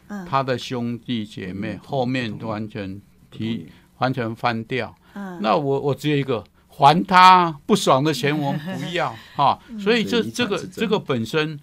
[0.09, 0.27] 嗯。
[0.27, 6.43] 他的兄弟姐妹嗯后面都完全提完全翻掉，嗯，那我我只有一个。
[6.77, 11.59] 还他不爽的钱，我们不要 哈，所以这这个这个本身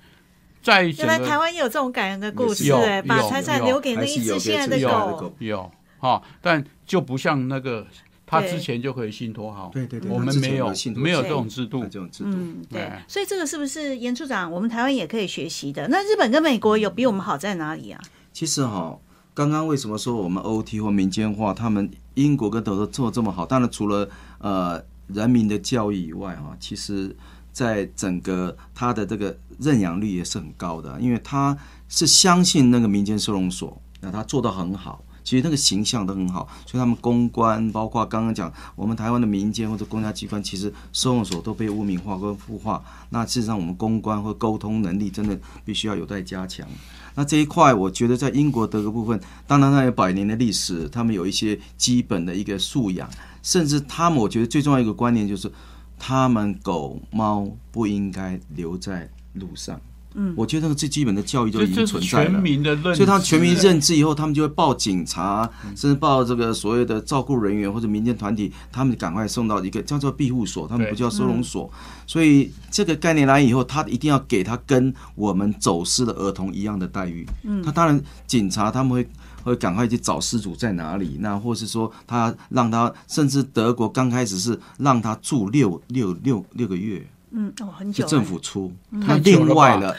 [0.63, 7.85] 在原来台个湾也有这种感人的故事，有哎，把有财产留给那一只心爱的狗，狗有哈，但就不像那个
[8.25, 12.31] 他之前就可以信托好，对对对我们没有有信托没有制这种制度这，种制度。
[12.31, 15.87] 嗯，对哎，所以这个是不是严处长，我们台湾也可以学习的？
[15.89, 18.01] 那日本跟美国有比我们好在哪里啊？
[18.31, 18.97] 其实哈，
[19.35, 23.45] 刚刚为什么说我们 OT 或民间化，他们英国跟德国做得这么好？
[23.45, 27.15] 当然除了呃人民的教育以外哈，其实
[27.51, 35.03] 在整个他的这个认养率也是很高的，因为他是相信那个民间收容所，那他做得很好。
[35.23, 42.83] 其实那个形象都很好，所以他们公关，包括刚刚讲我们台湾的民间或者公家机关，其实收容所都被污名化跟腐化。
[43.09, 46.67] 那事实上，我们公关或沟通能力真的必须要有待加强。
[47.15, 53.09] 那这一块，我觉得在英国、德国部分，当然它有百年的历史，他们有一些基本的一个素养，
[53.43, 55.51] 甚至他们，我觉得最重要一个观念就是，
[55.99, 59.79] 他们狗猫不应该留在路上。
[60.15, 62.39] 嗯，我觉得那个最基本的教育就已经存在了。
[62.39, 71.67] 民的认，所以他全民认知以后，他们就会报警察，甚至报这个所谓的照顾人员或者民间团体，他们赶快送到一个叫做庇护所，他们不叫收容所。
[72.05, 77.27] 所以这个概念来以后，他一定要给他跟我们走失的儿童一样的待遇。
[77.41, 79.09] 嗯，他当然警察他们会。
[79.43, 88.71] 会赶快去找失主在哪里，那或是说他让他，甚至德国刚开始是让他住六六六六个月，嗯，哦，很久，是政府出。
[88.89, 89.95] 那另外了，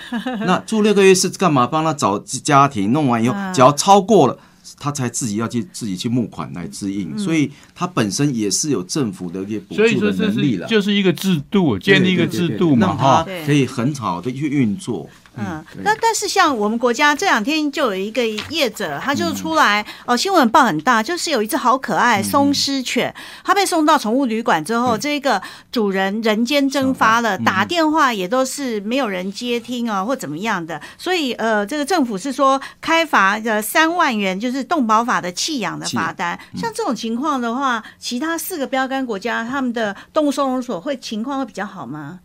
[0.46, 1.66] 那住六个月是干嘛？
[1.66, 4.38] 帮他找家庭，弄完以后嗯，只要超过了。
[4.78, 13.46] 他才自己要去自己去募款来支应，所以他本身也是有政府的一些补所以助的能力了，就是一个制度，建立一个制度嘛让哈他。
[13.46, 15.08] 可以很好的去运作。
[15.36, 15.82] 嗯，对。
[15.82, 25.40] 那但是像我们国家这两天就有一个业者，他就出来、哦，新闻报很大，就是有一只好可爱松狮犬，它被送到宠物旅馆之后，这个
[25.72, 36.38] 主人人间蒸发了，打电话也都是没有人接听啊，或怎么样的，所以呃，这个政府是说开罚的三万元，就是动保法的弃养的罚单。
[36.56, 42.20] 像这种情况的话，其他四个标杆国家他们的动物收容所会情况会比较好吗？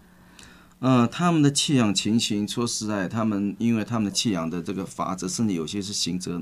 [0.80, 6.42] 呃，他们的弃养情形，说实在，他们因为他们的弃养的这个法则，甚至有些是刑责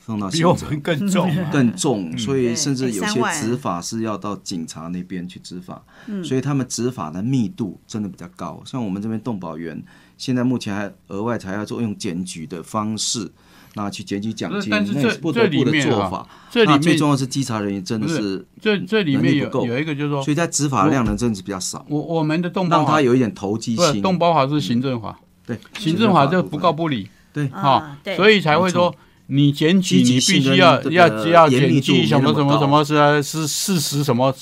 [0.00, 5.82] 放到刑责比我们更重啊，更重，所以甚至有些执法是要到警察那边去执法，
[6.24, 8.62] 所以他们执法的密度真的比较高。
[8.64, 9.82] 像我们这边动保员，
[10.16, 13.32] 现在目前还额外才要做用检举的方式，
[13.74, 16.28] 那去检举奖金，那是这是不得不的这里面啊做法。
[16.50, 24.02] 这里面最重要是稽查人员真的是，这这里面有有一个就是说所，以在执法量能真的是比较少，我我们的动保让他有一点投机性。
[24.02, 27.48] 动保法是行政法，对，行政法就不告不理对。
[27.48, 28.94] 哈所以才会说
[29.28, 34.34] 你检举你必须要要要检举什么什么什么是啊是事实什么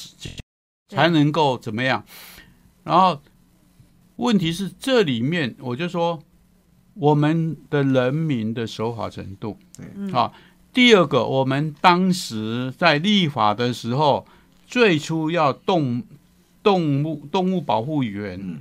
[0.88, 2.02] 才能够怎么样，
[2.82, 3.20] 然后
[4.16, 6.20] 问题是这里面我就说
[6.94, 10.12] 我们的人民的守法程度，对。
[10.12, 10.32] 啊，
[10.72, 14.26] 第二个我们当时在立法的时候，
[14.66, 16.02] 最初要动
[16.62, 18.38] 动物动物保护员。
[18.42, 18.60] 嗯。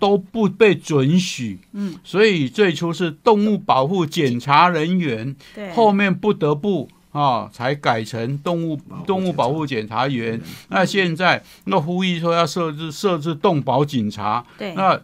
[0.00, 10.40] 都不被准许，嗯，所以最初是动物保护检查人员，对，后面不得不啊才改成动物动物保护检查员。
[10.68, 15.00] 那现在那呼吁说要设置设置动保警察，对，那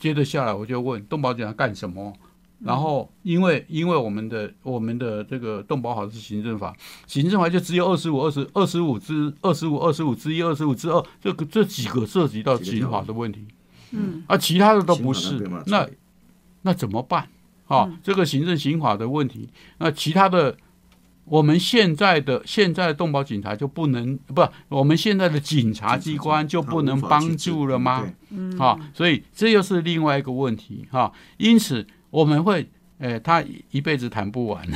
[0.00, 2.12] 接着下来我就问动保警察干什么？
[2.62, 13.46] 然后，因为因为我们的我们的这个动保法是行政法，行政法就只有二十五、二十二十五之二十五、二十五之一、二十五之二，这个这几个涉及到刑法的问题。
[13.92, 15.88] 嗯，啊，其他的都不是那
[16.60, 17.26] 那怎么办？
[17.66, 20.54] 啊，嗯这个行政刑法的问题，那其他的，
[21.30, 28.04] 我们现在的现在的动保警察就不能不，我们现在的警察机关就不能帮助了吗？
[28.28, 32.68] 对啊，所以这又是另外一个问题哈、因此我们会
[33.00, 34.62] 呃，他一辈子谈不完。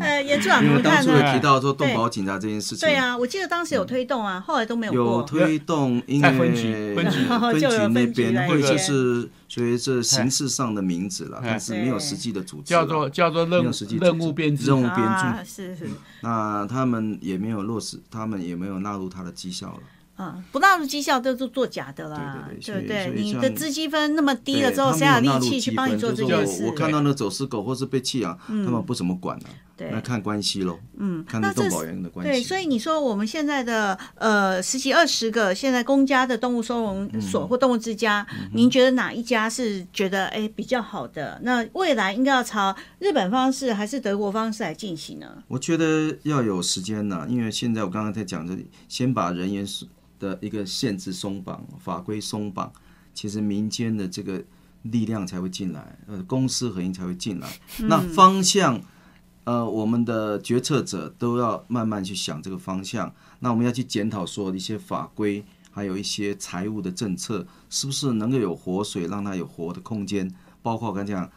[0.00, 1.34] 呃，严处长因为怎么看当初有呢？
[1.34, 5.22] 提到说动保警察这件事情，对啊，我记得当时有推动啊，后来都没有有过。
[5.22, 15.50] 推动，因在为分局分局那边会就是随着形式上的名字了，哎但是没有实际的组织啦，叫做叫做任没有实际组织任务编制任务编啊，制。
[15.50, 15.90] 是是，
[16.22, 19.80] 那他们也没有落实，他们也没有纳入他的绩效了。
[20.18, 23.12] 嗯，不纳入绩效都是做假的啦，对不对？
[23.14, 26.64] 你的资积分那么低了之后，谁有力气去帮你做这件事？
[26.66, 29.44] 我看到那走私狗或是被弃养，他们不怎么管了，
[29.76, 32.32] 对那看关系喽，嗯，看动保员的关系。
[32.32, 41.38] 对，所以你说我们现在的呃十几二十个现在公家的动物收容所或动物之家，您觉得哪一家是觉得哎比较好的？
[41.44, 45.44] 那未来应该要朝日本方式还是德国方式来进行呢？
[45.46, 49.64] 我觉得要有时间呢，因为现在我刚刚在讲这里，先把人员
[50.18, 52.72] 的一个限制松绑、法规松绑，
[53.14, 54.42] 其实民间的这个
[54.82, 57.48] 力量才会进来，呃，公私合营才会进来。
[57.78, 58.80] 那方向，
[59.44, 63.14] 呃，我们的决策者都要慢慢去想这个方向。
[63.40, 70.32] 那我们要去检讨说一些法规，还有一些财务的政策，是不是能够有活水，让它有活的空间？
[70.62, 71.30] 包括我刚才讲，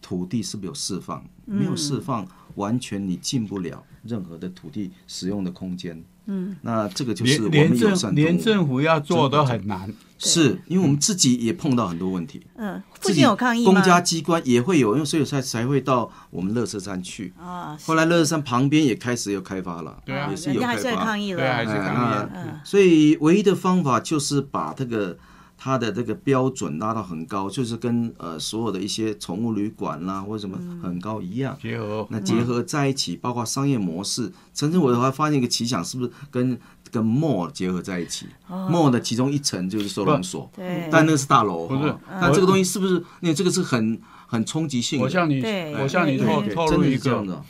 [0.00, 1.24] 土地是不是有释放？
[1.44, 6.02] 没有释放，完全你进不了任何的土地使用的空间。
[6.28, 9.92] 嗯，那这个就是我们有善连政府要做都很难。
[10.20, 12.44] 是因为我们自己也碰到很多问题。
[12.56, 13.72] 嗯，附自己近有抗议吗？
[13.72, 17.32] 公家机关也会有，因为所以才才会到我们乐色山去。
[17.40, 21.04] 啊，后来乐色山旁边也开始有开发了，对啊也是有开发。
[21.04, 25.16] 抗议了，对啊还是哎抗议啊那所以唯一的方法就是把这个
[25.60, 31.58] 它的这个标准拉到很高，就是跟呃所有的一些宠物旅馆啦、或者什么很高一样。
[31.60, 32.06] 结合。
[32.10, 36.56] 那结合在一起，包括商业模式，甚至我还发现一个奇想，是不是跟
[36.92, 40.88] 跟 mall 结合在一起、m a l l 的其中一层就是收容所，对。
[40.90, 42.94] 但那个是大楼，不是哈但这个东西是不是？
[43.20, 45.04] 因为这个是很很冲击性的。
[45.04, 45.42] 我向你，
[45.82, 47.44] 我向你透透真的露一个，是这样的，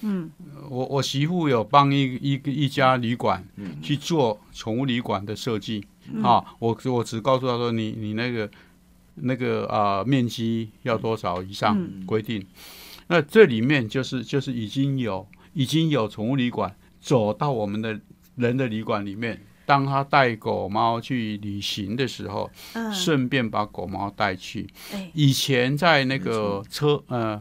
[0.68, 3.76] 我我媳妇有帮一一个一家旅馆嗯。
[3.80, 5.84] 去做宠物旅馆的设计
[6.22, 8.50] 啊，我我只告诉他说你你那个
[9.16, 12.04] 那个啊、面积要多少以上嗯。
[12.06, 12.44] 规定，
[13.08, 17.98] 那这里面就是就是已经有已经有宠物旅馆走到我们的
[18.36, 19.40] 人的旅馆里面。
[19.66, 24.66] 当他带狗猫去旅行的时候，嗯，顺便把狗猫带去。
[24.94, 27.38] 哎，以前在那个车呃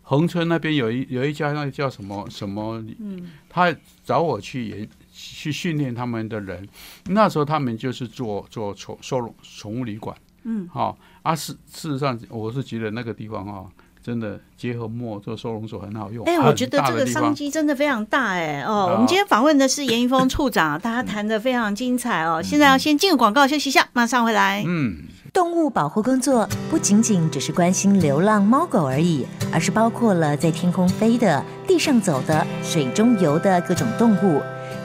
[0.00, 3.32] 横村那边有一有一家那个叫什么什么，嗯。
[3.50, 4.88] 他找我去研
[5.20, 6.68] 去训练他们的人，
[7.06, 13.66] 那时候他们就是做做宠收容宠物旅馆，嗯，好、啊事事实上我是觉得那个地方哈、
[14.00, 16.24] 真的结合墨做收容所很好用。
[16.24, 18.86] 哎，我很觉得这个商机真的非常大哎哦。
[18.86, 22.40] 啊我们今天访问的是严一峰处长，大家谈的非常精彩哦。
[22.40, 24.62] 现在要先进入广告休息一下，马上回来。
[24.64, 24.98] 嗯。
[25.30, 34.40] 动物保护工作不仅仅只是关心流浪猫狗而已，而是包括了在天空飞的、地上走的、水中游的各种动物。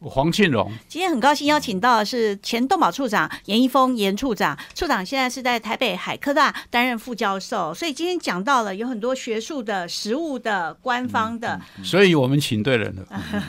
[0.00, 11.60] 黄庆荣，今天很高兴邀请到的是前动保处长严一峰严处长，处长现在是在台北海科大担任副教授，所以今天讲到了有很多学术的、实务的、官方的。
[11.82, 13.04] 所以我们请对人了。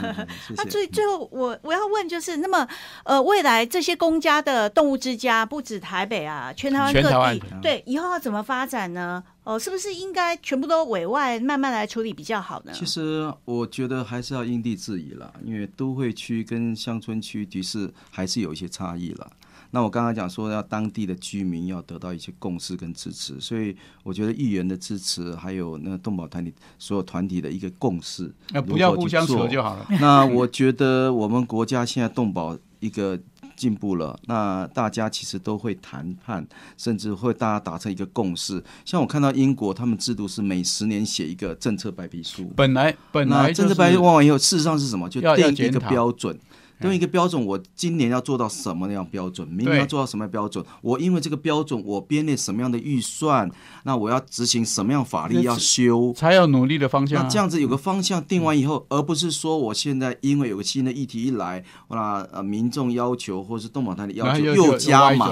[0.56, 2.66] 那最最后我我要问就是，那么
[3.04, 9.22] 呃，未来这些公家的动物之家，不止台北啊，全台湾各地，对，以后要怎么发展呢？
[9.42, 12.72] 哦、是不是应该全部都委外，慢慢来处理比较好呢？
[12.72, 19.30] 其实我觉得还是要因地制宜啦，因为都会区跟乡村区的确还是有一些差异了。
[19.72, 29.86] 那我刚刚讲说，要当地的居民要得到一些共识跟支持，所以我觉得议员的支持，还有那个动保团体所有团体的一个共识，那不要互相扯做就好了。
[30.00, 33.16] 那我觉得我们国家现在动保一个
[33.60, 36.46] 进步了，那大家其实都会谈判，
[36.78, 38.64] 甚至会大家达成一个共识。
[38.86, 45.06] 像我看到英国他们制度是每十年写一个政策白皮书，本来本来政策白皮书完完以后，事实上是什么？
[45.10, 46.34] 就定一个标准。
[46.34, 46.40] 都
[46.82, 53.50] 用一个标准，我今年要做到什么样标准，明年要做到什么样标准，我因为这个标准，我编列什么样的预算，
[53.84, 57.22] 那我要执行什么样法律要修，才有努力的方向。
[57.22, 65.28] 那这样子有个方向定完以后，而不是说我现在因为有个新的议题一来，那呃民众要求或者是动保团的要求又加码，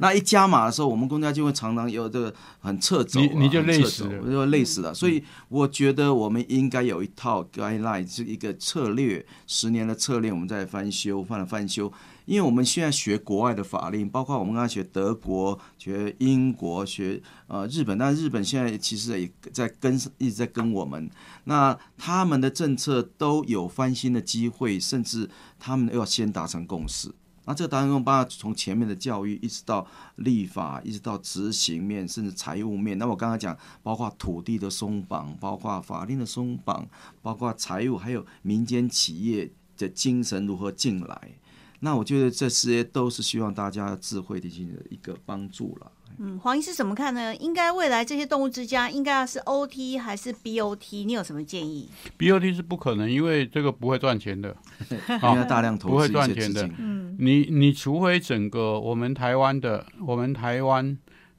[0.00, 4.94] 那一加码的时候，我们公家就会常常有这个很撤走，你你就累死了，就累死了。
[4.94, 11.90] 所以我觉得我们应该有一套 guideline，是一个策略，十年的策略，我们再翻翻修，翻了翻修。
[12.26, 21.10] 因为我们现在学国外的法令，包括我们刚才学德国、学英国、学呃日本，但日本现在其实也在跟，一直在跟我们。
[21.44, 27.14] 那他们的政策都有翻新的机会，甚至他们要先达成共识。
[27.46, 32.96] 那这个达成共识，从前面的教育一直到立法，一直到执行面，甚至财务面。
[32.96, 36.88] 那我刚刚讲，包括土地的松绑，包括法令的松绑，
[37.20, 41.32] 包括财务，还有民间企业的精神如何进来。
[41.80, 44.48] 那我觉得这些都是希望大家智慧的
[44.88, 45.92] 一个帮助了。
[46.16, 47.34] 嗯，黄医师怎么看呢？
[47.36, 51.04] 应该未来这些动物之家应该要是 OT 还是 BOT？
[51.04, 54.56] 你有什么建议？BOT 是不可能，因为这个不会赚钱的，
[54.88, 56.70] 因为大量投资不会赚钱的。
[56.78, 60.96] 嗯，你你除非整个我们台湾的我们台湾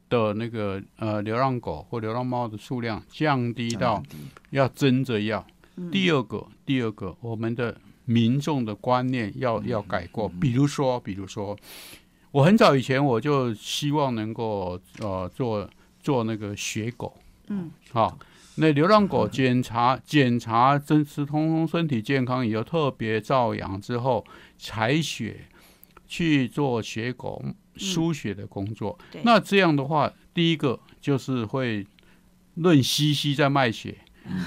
[0.09, 4.03] 的那个呃流浪狗或流浪猫的数量降低到
[4.49, 5.43] 要争着要。
[5.89, 7.75] 第二个，第二个，我们的。
[8.06, 11.58] 民众的观念要要改过，比如说，比如说，
[12.32, 18.18] 我很早以前我就希望能够呃做做那个血狗，嗯，好，
[18.56, 24.24] 那流浪狗检查检查真实通通身体健康以后，特别照养之后
[24.58, 25.47] 采血
[26.08, 27.43] 去做血狗
[27.76, 28.97] 输血的工作。
[29.24, 31.86] 那这样的话，第一个就是会
[32.53, 33.97] 论西西在卖血。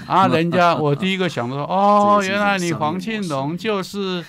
[0.07, 4.23] 啊，人家我第一个想到说， 哦，原来你黄庆龙就是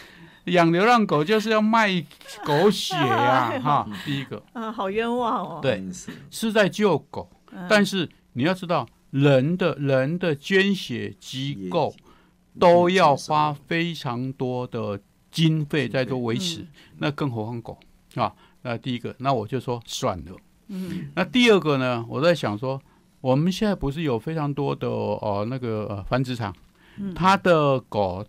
[0.45, 2.05] 养流浪狗，就是要卖
[2.45, 5.83] 狗血呀， 哈，第一个，啊，好冤枉哦，对，
[6.31, 6.53] 是。
[6.53, 7.29] 在救狗，
[7.69, 11.95] 但是你要知道，人的人的捐血机构
[12.59, 16.67] 都要花非常多的经费在做维持，
[16.99, 17.79] 那更何况狗
[18.15, 18.33] 啊？
[18.63, 20.37] 那第一个，那我就说算了，
[20.69, 22.81] 嗯，那第二个呢，我在想说。
[23.21, 26.55] 我们现在不是有非常多的哦那个繁殖场，
[27.15, 28.25] 它的狗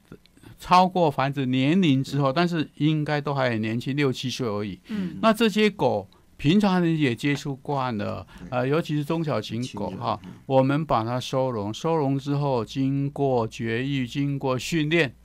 [0.60, 4.80] 超过繁殖年龄之后，但是应该都还很年轻，六七岁而已。
[4.90, 15.16] 嗯，那这些狗平常人也接触惯了，呃，尤其是中小型狗哈，我们把它收容，收容之后经过绝育，经过训练，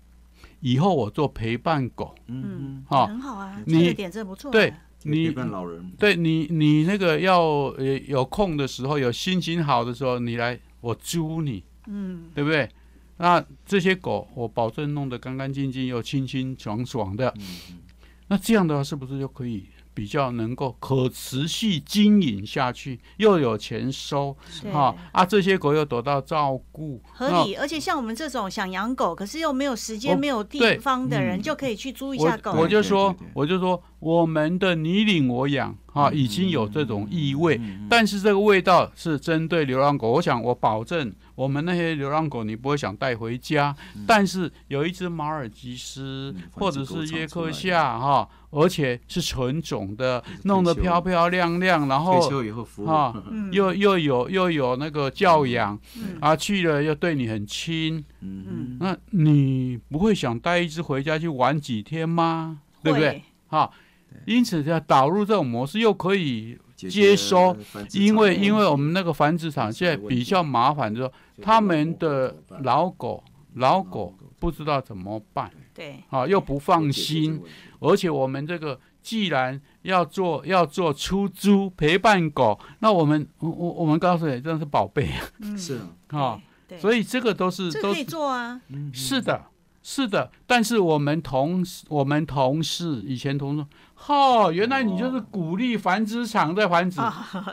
[0.60, 4.72] 以后我做陪伴狗，嗯，好，很好啊，这个点真不错，对。
[5.06, 7.40] 你老人，对你，你那个要
[7.78, 12.68] 呃有空的时候，有心情好的时候，你来我租你，嗯，对不对？
[13.18, 17.32] 那这些狗，我保证弄得干干净净又清清爽爽的，
[18.28, 19.66] 那这样的话，是不是就可以？
[19.96, 24.36] 比较能够可持续经营下去，又有钱收，
[24.70, 27.54] 哈啊，这些狗又得到照顾，合理。
[27.54, 32.52] 而且像我们这种想养狗，可是又没有时间、没有地方的人，就可以去租一下狗。
[32.52, 40.12] 我就说，我就说，我们的你领我养，哈，已经有这种意味，但是这个味道是针对流浪狗。
[40.12, 41.12] 我想，我保证。
[41.34, 43.76] 我们那些流浪狗，你不会想带回家，
[44.06, 52.18] 但是有一只马尔济斯或者是约克夏哈，而且是纯种的，弄得漂漂亮亮，然后
[52.86, 53.22] 哈，
[53.52, 55.78] 又又有又有那个教养，
[56.20, 62.60] 啊，去了又对你很亲，嗯那你不会想带一只回家去玩几天吗？
[62.82, 63.22] 对不对？
[63.48, 63.70] 哈，
[64.24, 66.58] 因此要导入这种模式，又可以。
[66.76, 67.56] 接收，
[67.94, 77.40] 因为因为我们那个繁殖场现在比较麻烦，就说他们的老狗老狗不知道怎么办，对，啊又不放心，
[77.80, 86.38] 而且我们这个既然要做要做出租陪伴狗，那我们我我我们告诉你，真的是宝贝啊， 是啊，
[86.78, 88.60] 所以这个都是都可以做啊，
[88.92, 89.46] 是的。
[89.88, 93.64] 是的，但是我们同我们同事以前同事，
[93.98, 97.00] 哈，原来你就是鼓励繁殖场在繁殖，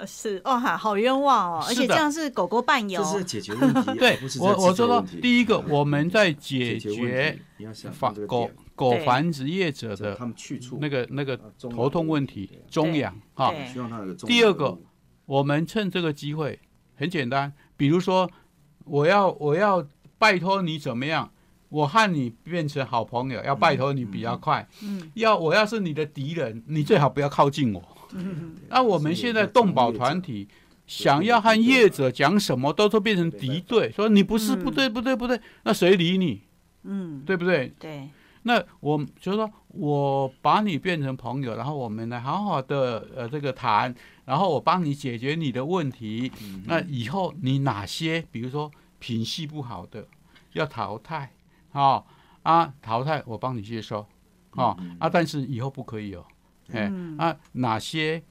[0.05, 3.93] 是哦哈，好冤枉哦，而且这样是狗狗伴游，这是解决问题。
[3.97, 7.39] 对，我我说说，第一个我们在解决
[7.93, 10.77] 繁狗狗繁殖业者的他们去处。
[10.81, 11.39] 那个那个
[11.71, 13.51] 头痛问题，中养哈。
[14.27, 14.77] 第二个，
[15.25, 16.59] 我们趁这个机会，
[16.95, 18.29] 很简单，比如说
[18.83, 19.83] 我要我要
[20.19, 21.31] 拜托你怎么样。
[21.73, 24.67] 我和你变成好朋友，要拜托你比较快。
[24.83, 27.81] 嗯，要我要是你的敌人，你最好不要靠近我。
[28.13, 30.47] 嗯，那我们现在动保团体
[30.85, 36.43] 想要和业者讲什么，都都变成敌对，说你不是不对不对不对，那谁理你？
[36.83, 37.73] 嗯，对不对？
[37.79, 38.07] 对。
[38.43, 43.95] 那我就是说我把你变成朋友，然后我们来好好的呃这个谈，
[44.25, 46.31] 然后我帮你解决你的问题。
[46.65, 48.69] 那以后你哪些，比如说
[48.99, 50.05] 品系不好的
[50.51, 51.31] 要淘汰，
[51.73, 52.03] 啊
[52.43, 54.05] 啊淘汰我帮你接收，
[54.51, 56.25] 啊啊但是以后不可以哦，
[56.71, 58.23] 哎啊哪些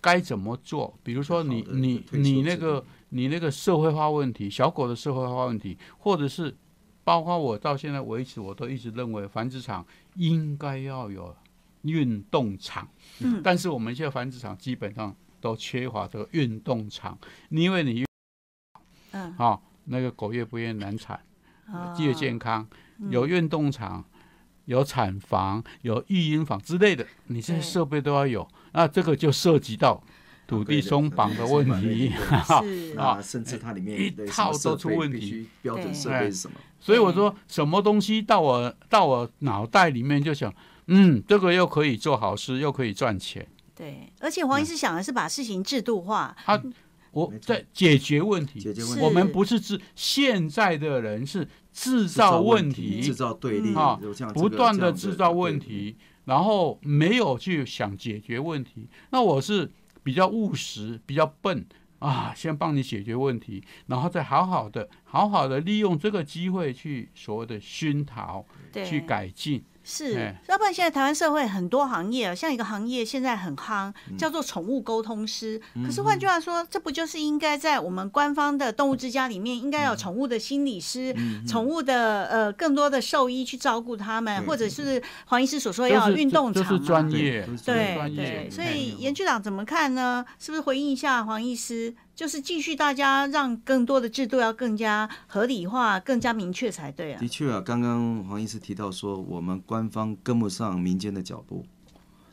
[0.00, 0.98] 该怎么做？
[1.02, 6.54] 比如说你你你那个你那个社会化问题，小狗的社会化问题，或者是
[7.04, 9.86] 包括我到现在为止，我都一直认为繁殖场
[10.16, 11.34] 应该要有
[11.82, 12.88] 运动场，
[13.20, 17.18] 嗯但是我们现在繁殖场基本上都缺乏这个运动场，
[17.50, 18.04] 因为你
[19.12, 21.18] 嗯，啊、那个狗越不越难产，
[21.72, 22.66] 哦越健康，
[23.10, 24.04] 有运动场。
[24.66, 28.48] 有产房、有育婴房之类的，你这些设备都要有。
[28.72, 30.02] 那这个就涉及到
[30.46, 32.10] 土地松绑的问题。
[32.10, 36.56] 是啊甚至它里面一套都出问题标准设备是什么？
[36.80, 40.50] 所以我说，什么东西到我到我脑袋里面就想，
[40.86, 46.34] 嗯，这个又可以做好事，又可以赚钱，对，而且黄医师想的是把事情制度化，
[47.14, 48.60] 我在解决问题。
[48.60, 53.98] 解决问题，我们不是制现在的人是制造问题，制造对立啊
[54.34, 58.88] 不断的的制造问，题，然后没有去想解决问题。
[59.10, 59.70] 那我是
[60.02, 61.64] 比较务实，比较笨
[61.98, 69.64] 啊，先帮你解决问题，然后再好好的、好好的利用这个机会去所谓的熏陶、对，去改进。
[69.84, 74.16] 是哎，要不然现在台湾社会很多行业，像一个行业现在很夯，嗯。
[74.16, 75.60] 叫做宠物沟通师。
[75.84, 89.00] 可是换句话说，这不就是应该在我们官方的动物之家里面，应该有宠物的心理师、嗯宠物的呃更多的兽医去照顾他们，或者是黄医师所说要有运动这场专业对，对对，所以嗯。
[89.00, 90.24] 严局长怎么看呢？
[90.38, 91.94] 是不是回应一下黄医师？
[92.14, 97.28] 就是继续大家让更多的制度要更加合理化、更加明确才对啊的。
[97.28, 101.64] 确啊，刚刚黄医师提到说，我们官方跟不上民间的脚步。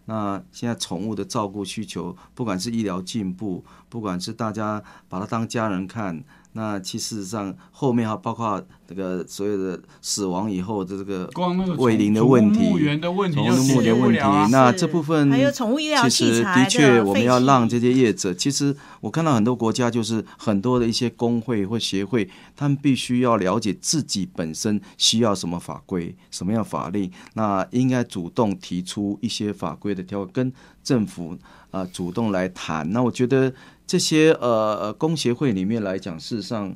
[0.06, 6.24] 那现在宠物的照顾需求，不管是医疗进步，不管是大家把它当家人看，
[6.54, 14.20] 那其实上后面还包括这个所有的死亡以后的这个光那个卫灵的宠问题宠物园的问题宠物牧园问题。
[14.52, 30.52] 那是这部分还有宠物医疗其实器材的确，我们要让这些业者，其实我看到很多国家就是很多的一些工会或协会，他们必须要了解自己本身需要什么法规、什么样法令，那应该主动提出一些法规的条跟
[30.84, 31.38] 政府
[31.70, 32.92] 啊、呃主动来谈。
[32.92, 33.54] 那我觉得
[33.92, 34.48] 这些呃
[34.84, 36.74] 呃工协会里面来讲，事实上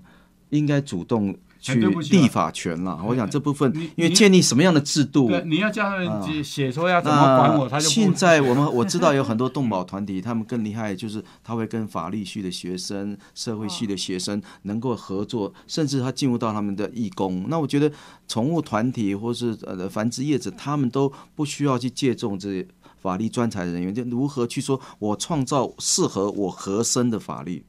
[0.50, 1.34] 应该主动。
[1.66, 1.74] 去
[2.12, 7.90] 立法权了，我想这部分，因为建立什么样的制度，对，你要叫他啊们写说要怎么管我，他就。
[7.90, 17.46] 现在我们我知道有很多动保团体，他们更厉害，就是他会跟法律系的学生、社会系的学生能够合作，甚至他进入到他们的义工。
[17.48, 17.92] 那我觉得
[18.28, 22.68] 宠物团体或是呃繁殖业者，他们都不需要去借重这些
[23.06, 27.64] 法律专才人员，就如何去说我创造适合我合身的法律。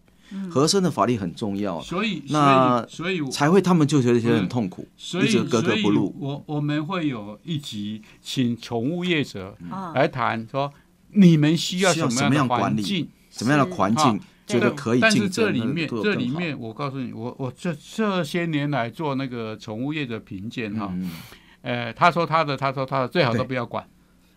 [0.50, 6.12] 合身的法律很重要，所以，那所以，才会他们就觉得觉得很痛苦，所以一直格格不入。
[6.18, 10.72] 我我们会有一集请宠物业者啊，来谈说，
[11.12, 13.08] 你们需要什什么样管理环境？
[13.30, 15.28] 什么样的环境啊觉得可以但是？
[15.28, 21.08] 这里面这里面，我告诉你，我我这这些年来做那个宠物业的评鉴哈，嗯
[21.62, 23.88] 呃，他说他的，他说他的，最好都不要管。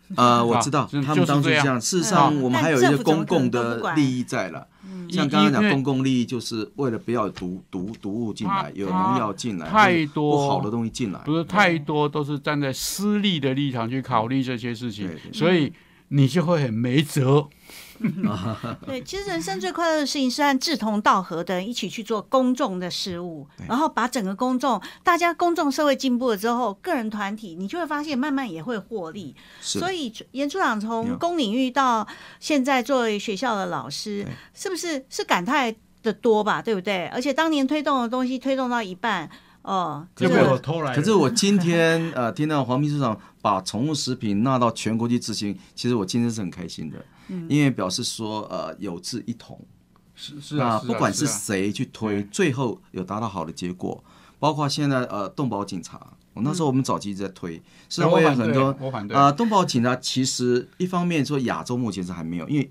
[0.17, 1.79] 呃，我啊知道就他们当初就是这样。
[1.79, 4.67] 事实嗯上，我们还有一些政府怎么可能公共的利益在了。
[4.83, 11.19] 嗯像刚刚讲公共利益，就是为了不要毒毒毒物进来，有农药进来，太多不好的东西进来。
[11.25, 15.73] 不是太多都是站在私利的立场去考虑这些事情所以
[16.09, 17.47] 你就会很没辙。
[18.85, 29.35] 对，其实人生最快乐的事情是和志同道合的人一起去做公众的事物，然后把整个公众，大家公众社会进步了之后，个人团体你就会发现慢慢也会获利。
[29.59, 32.07] 所以严处长从公领域到
[32.39, 36.61] 现在作为学校的老师，是不是是感慨的多吧？
[36.61, 37.07] 对不对？
[37.07, 39.29] 而且当年推动的东西推动到一半，
[39.69, 40.95] 哦，这就被我偷来。
[40.95, 47.45] 可是我今天 呃听到黄秘书长把宠物食品纳到全国去执行，其实我今天是很开心的，嗯。
[47.47, 49.59] 因为表示说呃有志一同。
[50.15, 54.03] 是是啊，不管是啊谁去推，最后有达到好的结果，
[54.37, 55.97] 包括现在呃动保警察，
[56.33, 59.15] 我那时候我们早期一直在推，是我反很多我反对。
[59.15, 62.69] 啊，动保警察其实一方面说亚洲目前是还没有，因为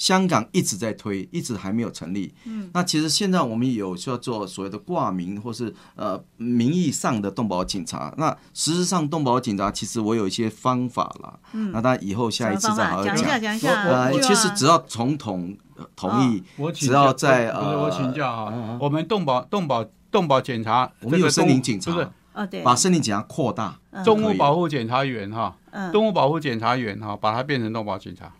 [0.00, 2.32] 香港一直在推，一直还没有成立。
[2.46, 8.10] 嗯，那其实现在我们有需要做所谓的挂名或是呃名义上的动保警察。
[8.16, 11.38] 那实质上动保警察其实我有一些方法了。
[11.52, 13.14] 嗯，那当然以后下一次再好好讲。
[13.14, 13.82] 一下，讲一下。
[13.82, 21.92] 呃，其实只要总统呃同意，我请只要在呃我呃请教哈嗯嗯，我们动保动保动保检查，我们有森林警察。
[21.92, 22.08] 不是。
[22.32, 25.92] 哦对，把森林警察扩大，动物保护检查员哈，嗯。
[25.92, 28.32] 动物保护检查员哈，把它变成动保警察。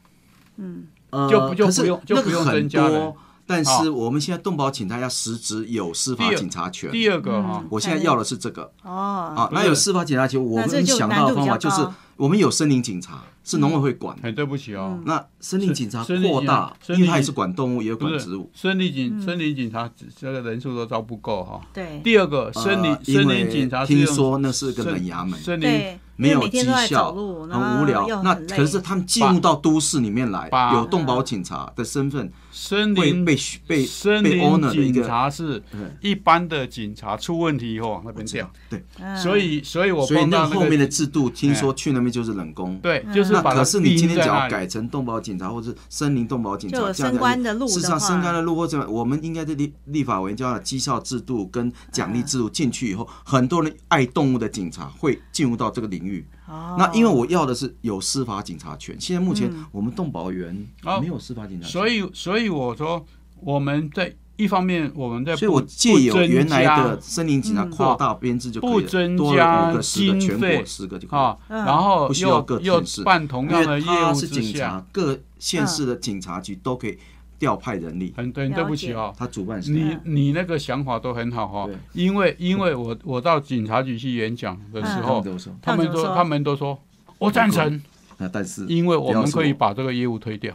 [1.11, 2.99] 呃就不就可是不用就不用那个很增加了。
[2.99, 6.91] 多，但是我们现在动保警察要实质有司法警察权。
[6.91, 11.87] 第二个哈，我现在要的是这个哦，啊，那有司法警察权，我们想到的方法就是
[12.17, 14.17] 我们有森林警察，是农委会管。
[14.23, 18.51] 很对不起哦，那森林警察扩大，因为他也是管动物，也有管植物。
[18.55, 21.61] 森林警森林警察这个人数都招不够哈。
[21.73, 22.01] 对。
[22.05, 28.23] 第二个，森林森林警察听说那是个冷衙门，森林，没有绩效很无聊。
[28.23, 33.37] 那可是他们进入到都市里面来，有动保警察的身份，森林会被被
[33.67, 42.79] 被森林 owner 警，察是嗯一般的警察出问题以后往那边调，对，嗯所以所以我所以那那个后面的制度，听说去那边就是冷宫。
[42.83, 56.27] 对，就是可是你今天只要改成动保警察或者森林动保警察，就有这样升官的路事实上，升官的路或者我们应该在立立法委员叫绩效制度跟奖励制度进去以后，很多人爱动物的警察会进入到这个领域。
[56.47, 56.77] 哦。
[56.79, 61.01] 那因为我要的是有司法警察权，现在目前我们动保员哦。
[61.01, 63.05] 没有司法警察权，所以所以我说
[63.41, 76.99] 我们在一方面我们在所以我不借由原来加的森林警察扩大编制就可以了，不增多了加五个、全国十个就可然后不需要各又又办同因样的业为他务之是警察，，各县市的警察局都可以
[77.39, 79.15] 调派人力，很对，对不起哦。
[79.19, 85.23] 他主办是你你那个想法都很好哈对，因为因为我我到警察局去演讲的时候
[85.61, 86.15] 他们说说？
[86.15, 86.79] 他们都说
[87.19, 87.83] 我赞成，
[88.19, 90.55] 那但是因为我们可以把这个业务推掉。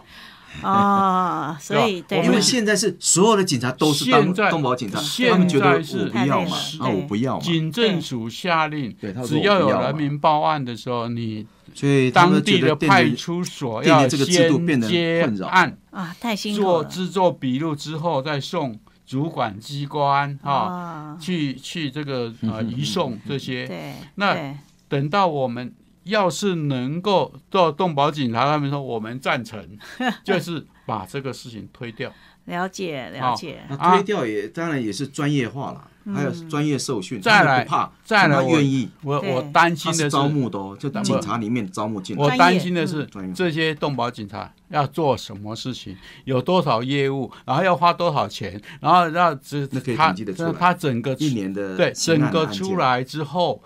[0.64, 8.96] 哦，所以因为现在是所有的警察都是当现在动保警察，现他们觉得在是我不要嘛太累，了那我不要嘛，警政署下令
[9.26, 15.48] 只要有人民报案的时候，你所以当地的派出所要这个制度先变得接困扰。
[15.48, 16.66] 案，啊，太辛苦了。
[16.66, 23.68] 做制作笔录之后再送主管机关啊，啊，去去这个呃移送这些。
[23.68, 24.58] 对，那对。
[24.88, 25.74] 等到我们
[26.06, 29.78] 要是能够做动保警察，他们说我们赞成，
[30.24, 32.12] 就是把这个事情推掉。
[32.46, 50.14] 了解了解，那啊推掉也当然也是专业化了，还有专业受训，再来不怕，再来愿意，我我担心的是，招募的哦，就不警察里面招募进来，我担心的是这些动保警察要做什么事情，有多少业务，然后要花多少钱，然后要只那可以他
[50.60, 53.60] 他整个一年的对整个出来之后，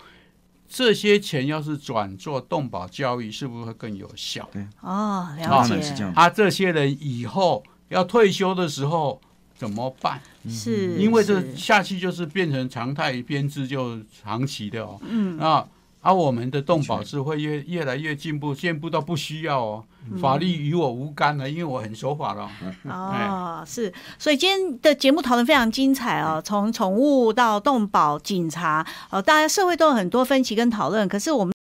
[0.72, 4.48] 这些钱要是转做动保教育，是不是会更有效？
[4.80, 9.20] 哦，了当解然是这样，啊，这些人以后要退休的时候
[9.56, 10.22] 怎么办？
[10.48, 15.00] 是因为这下去就是变成常态编制，就长期的哦。
[15.02, 15.66] 嗯啊，
[16.02, 20.18] 而、我们的动保是会越越来越进步，进步到不需要哦，嗯。
[20.18, 22.48] 法律与我无干了，因为我很守法了。
[22.84, 31.52] 哦，是，所以今天的节目讨论非常精彩哦，从宠物到动保、警察，哦，大家社会都有很多分歧跟讨论，可是我们。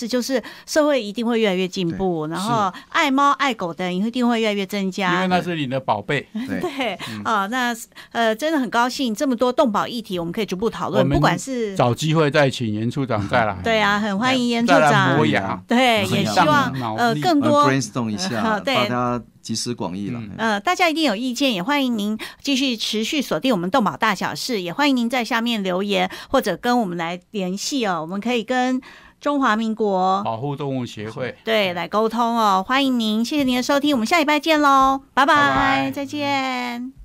[0.00, 5.28] 是，就是社会一定会越来越进步，然后爱猫爱狗的人一定会越来越增加因为。
[5.28, 6.94] 那是你的宝贝， 对，
[7.24, 7.74] 啊、那
[8.12, 13.58] 呃，真的很高兴，这么多动保议题，我们可以逐步讨论，不管是找机会再请严处长再来。
[13.62, 15.62] 对啊，很欢迎严处长磨，牙。
[15.68, 20.18] 对，也希望呃更多 brainstorm 一下，对大家集思广益了。
[20.20, 28.80] 嗯呃，大家一定有意见，也欢迎您继续持续锁定我们动保大小事，也欢迎您在下面留言或者跟我们来联系哦，我们可以跟
[29.20, 31.36] 中华民国保护动物协会。
[31.44, 36.99] 对来沟通哦，欢迎您，谢谢您的收听，我们下礼拜见喽，拜拜拜再见。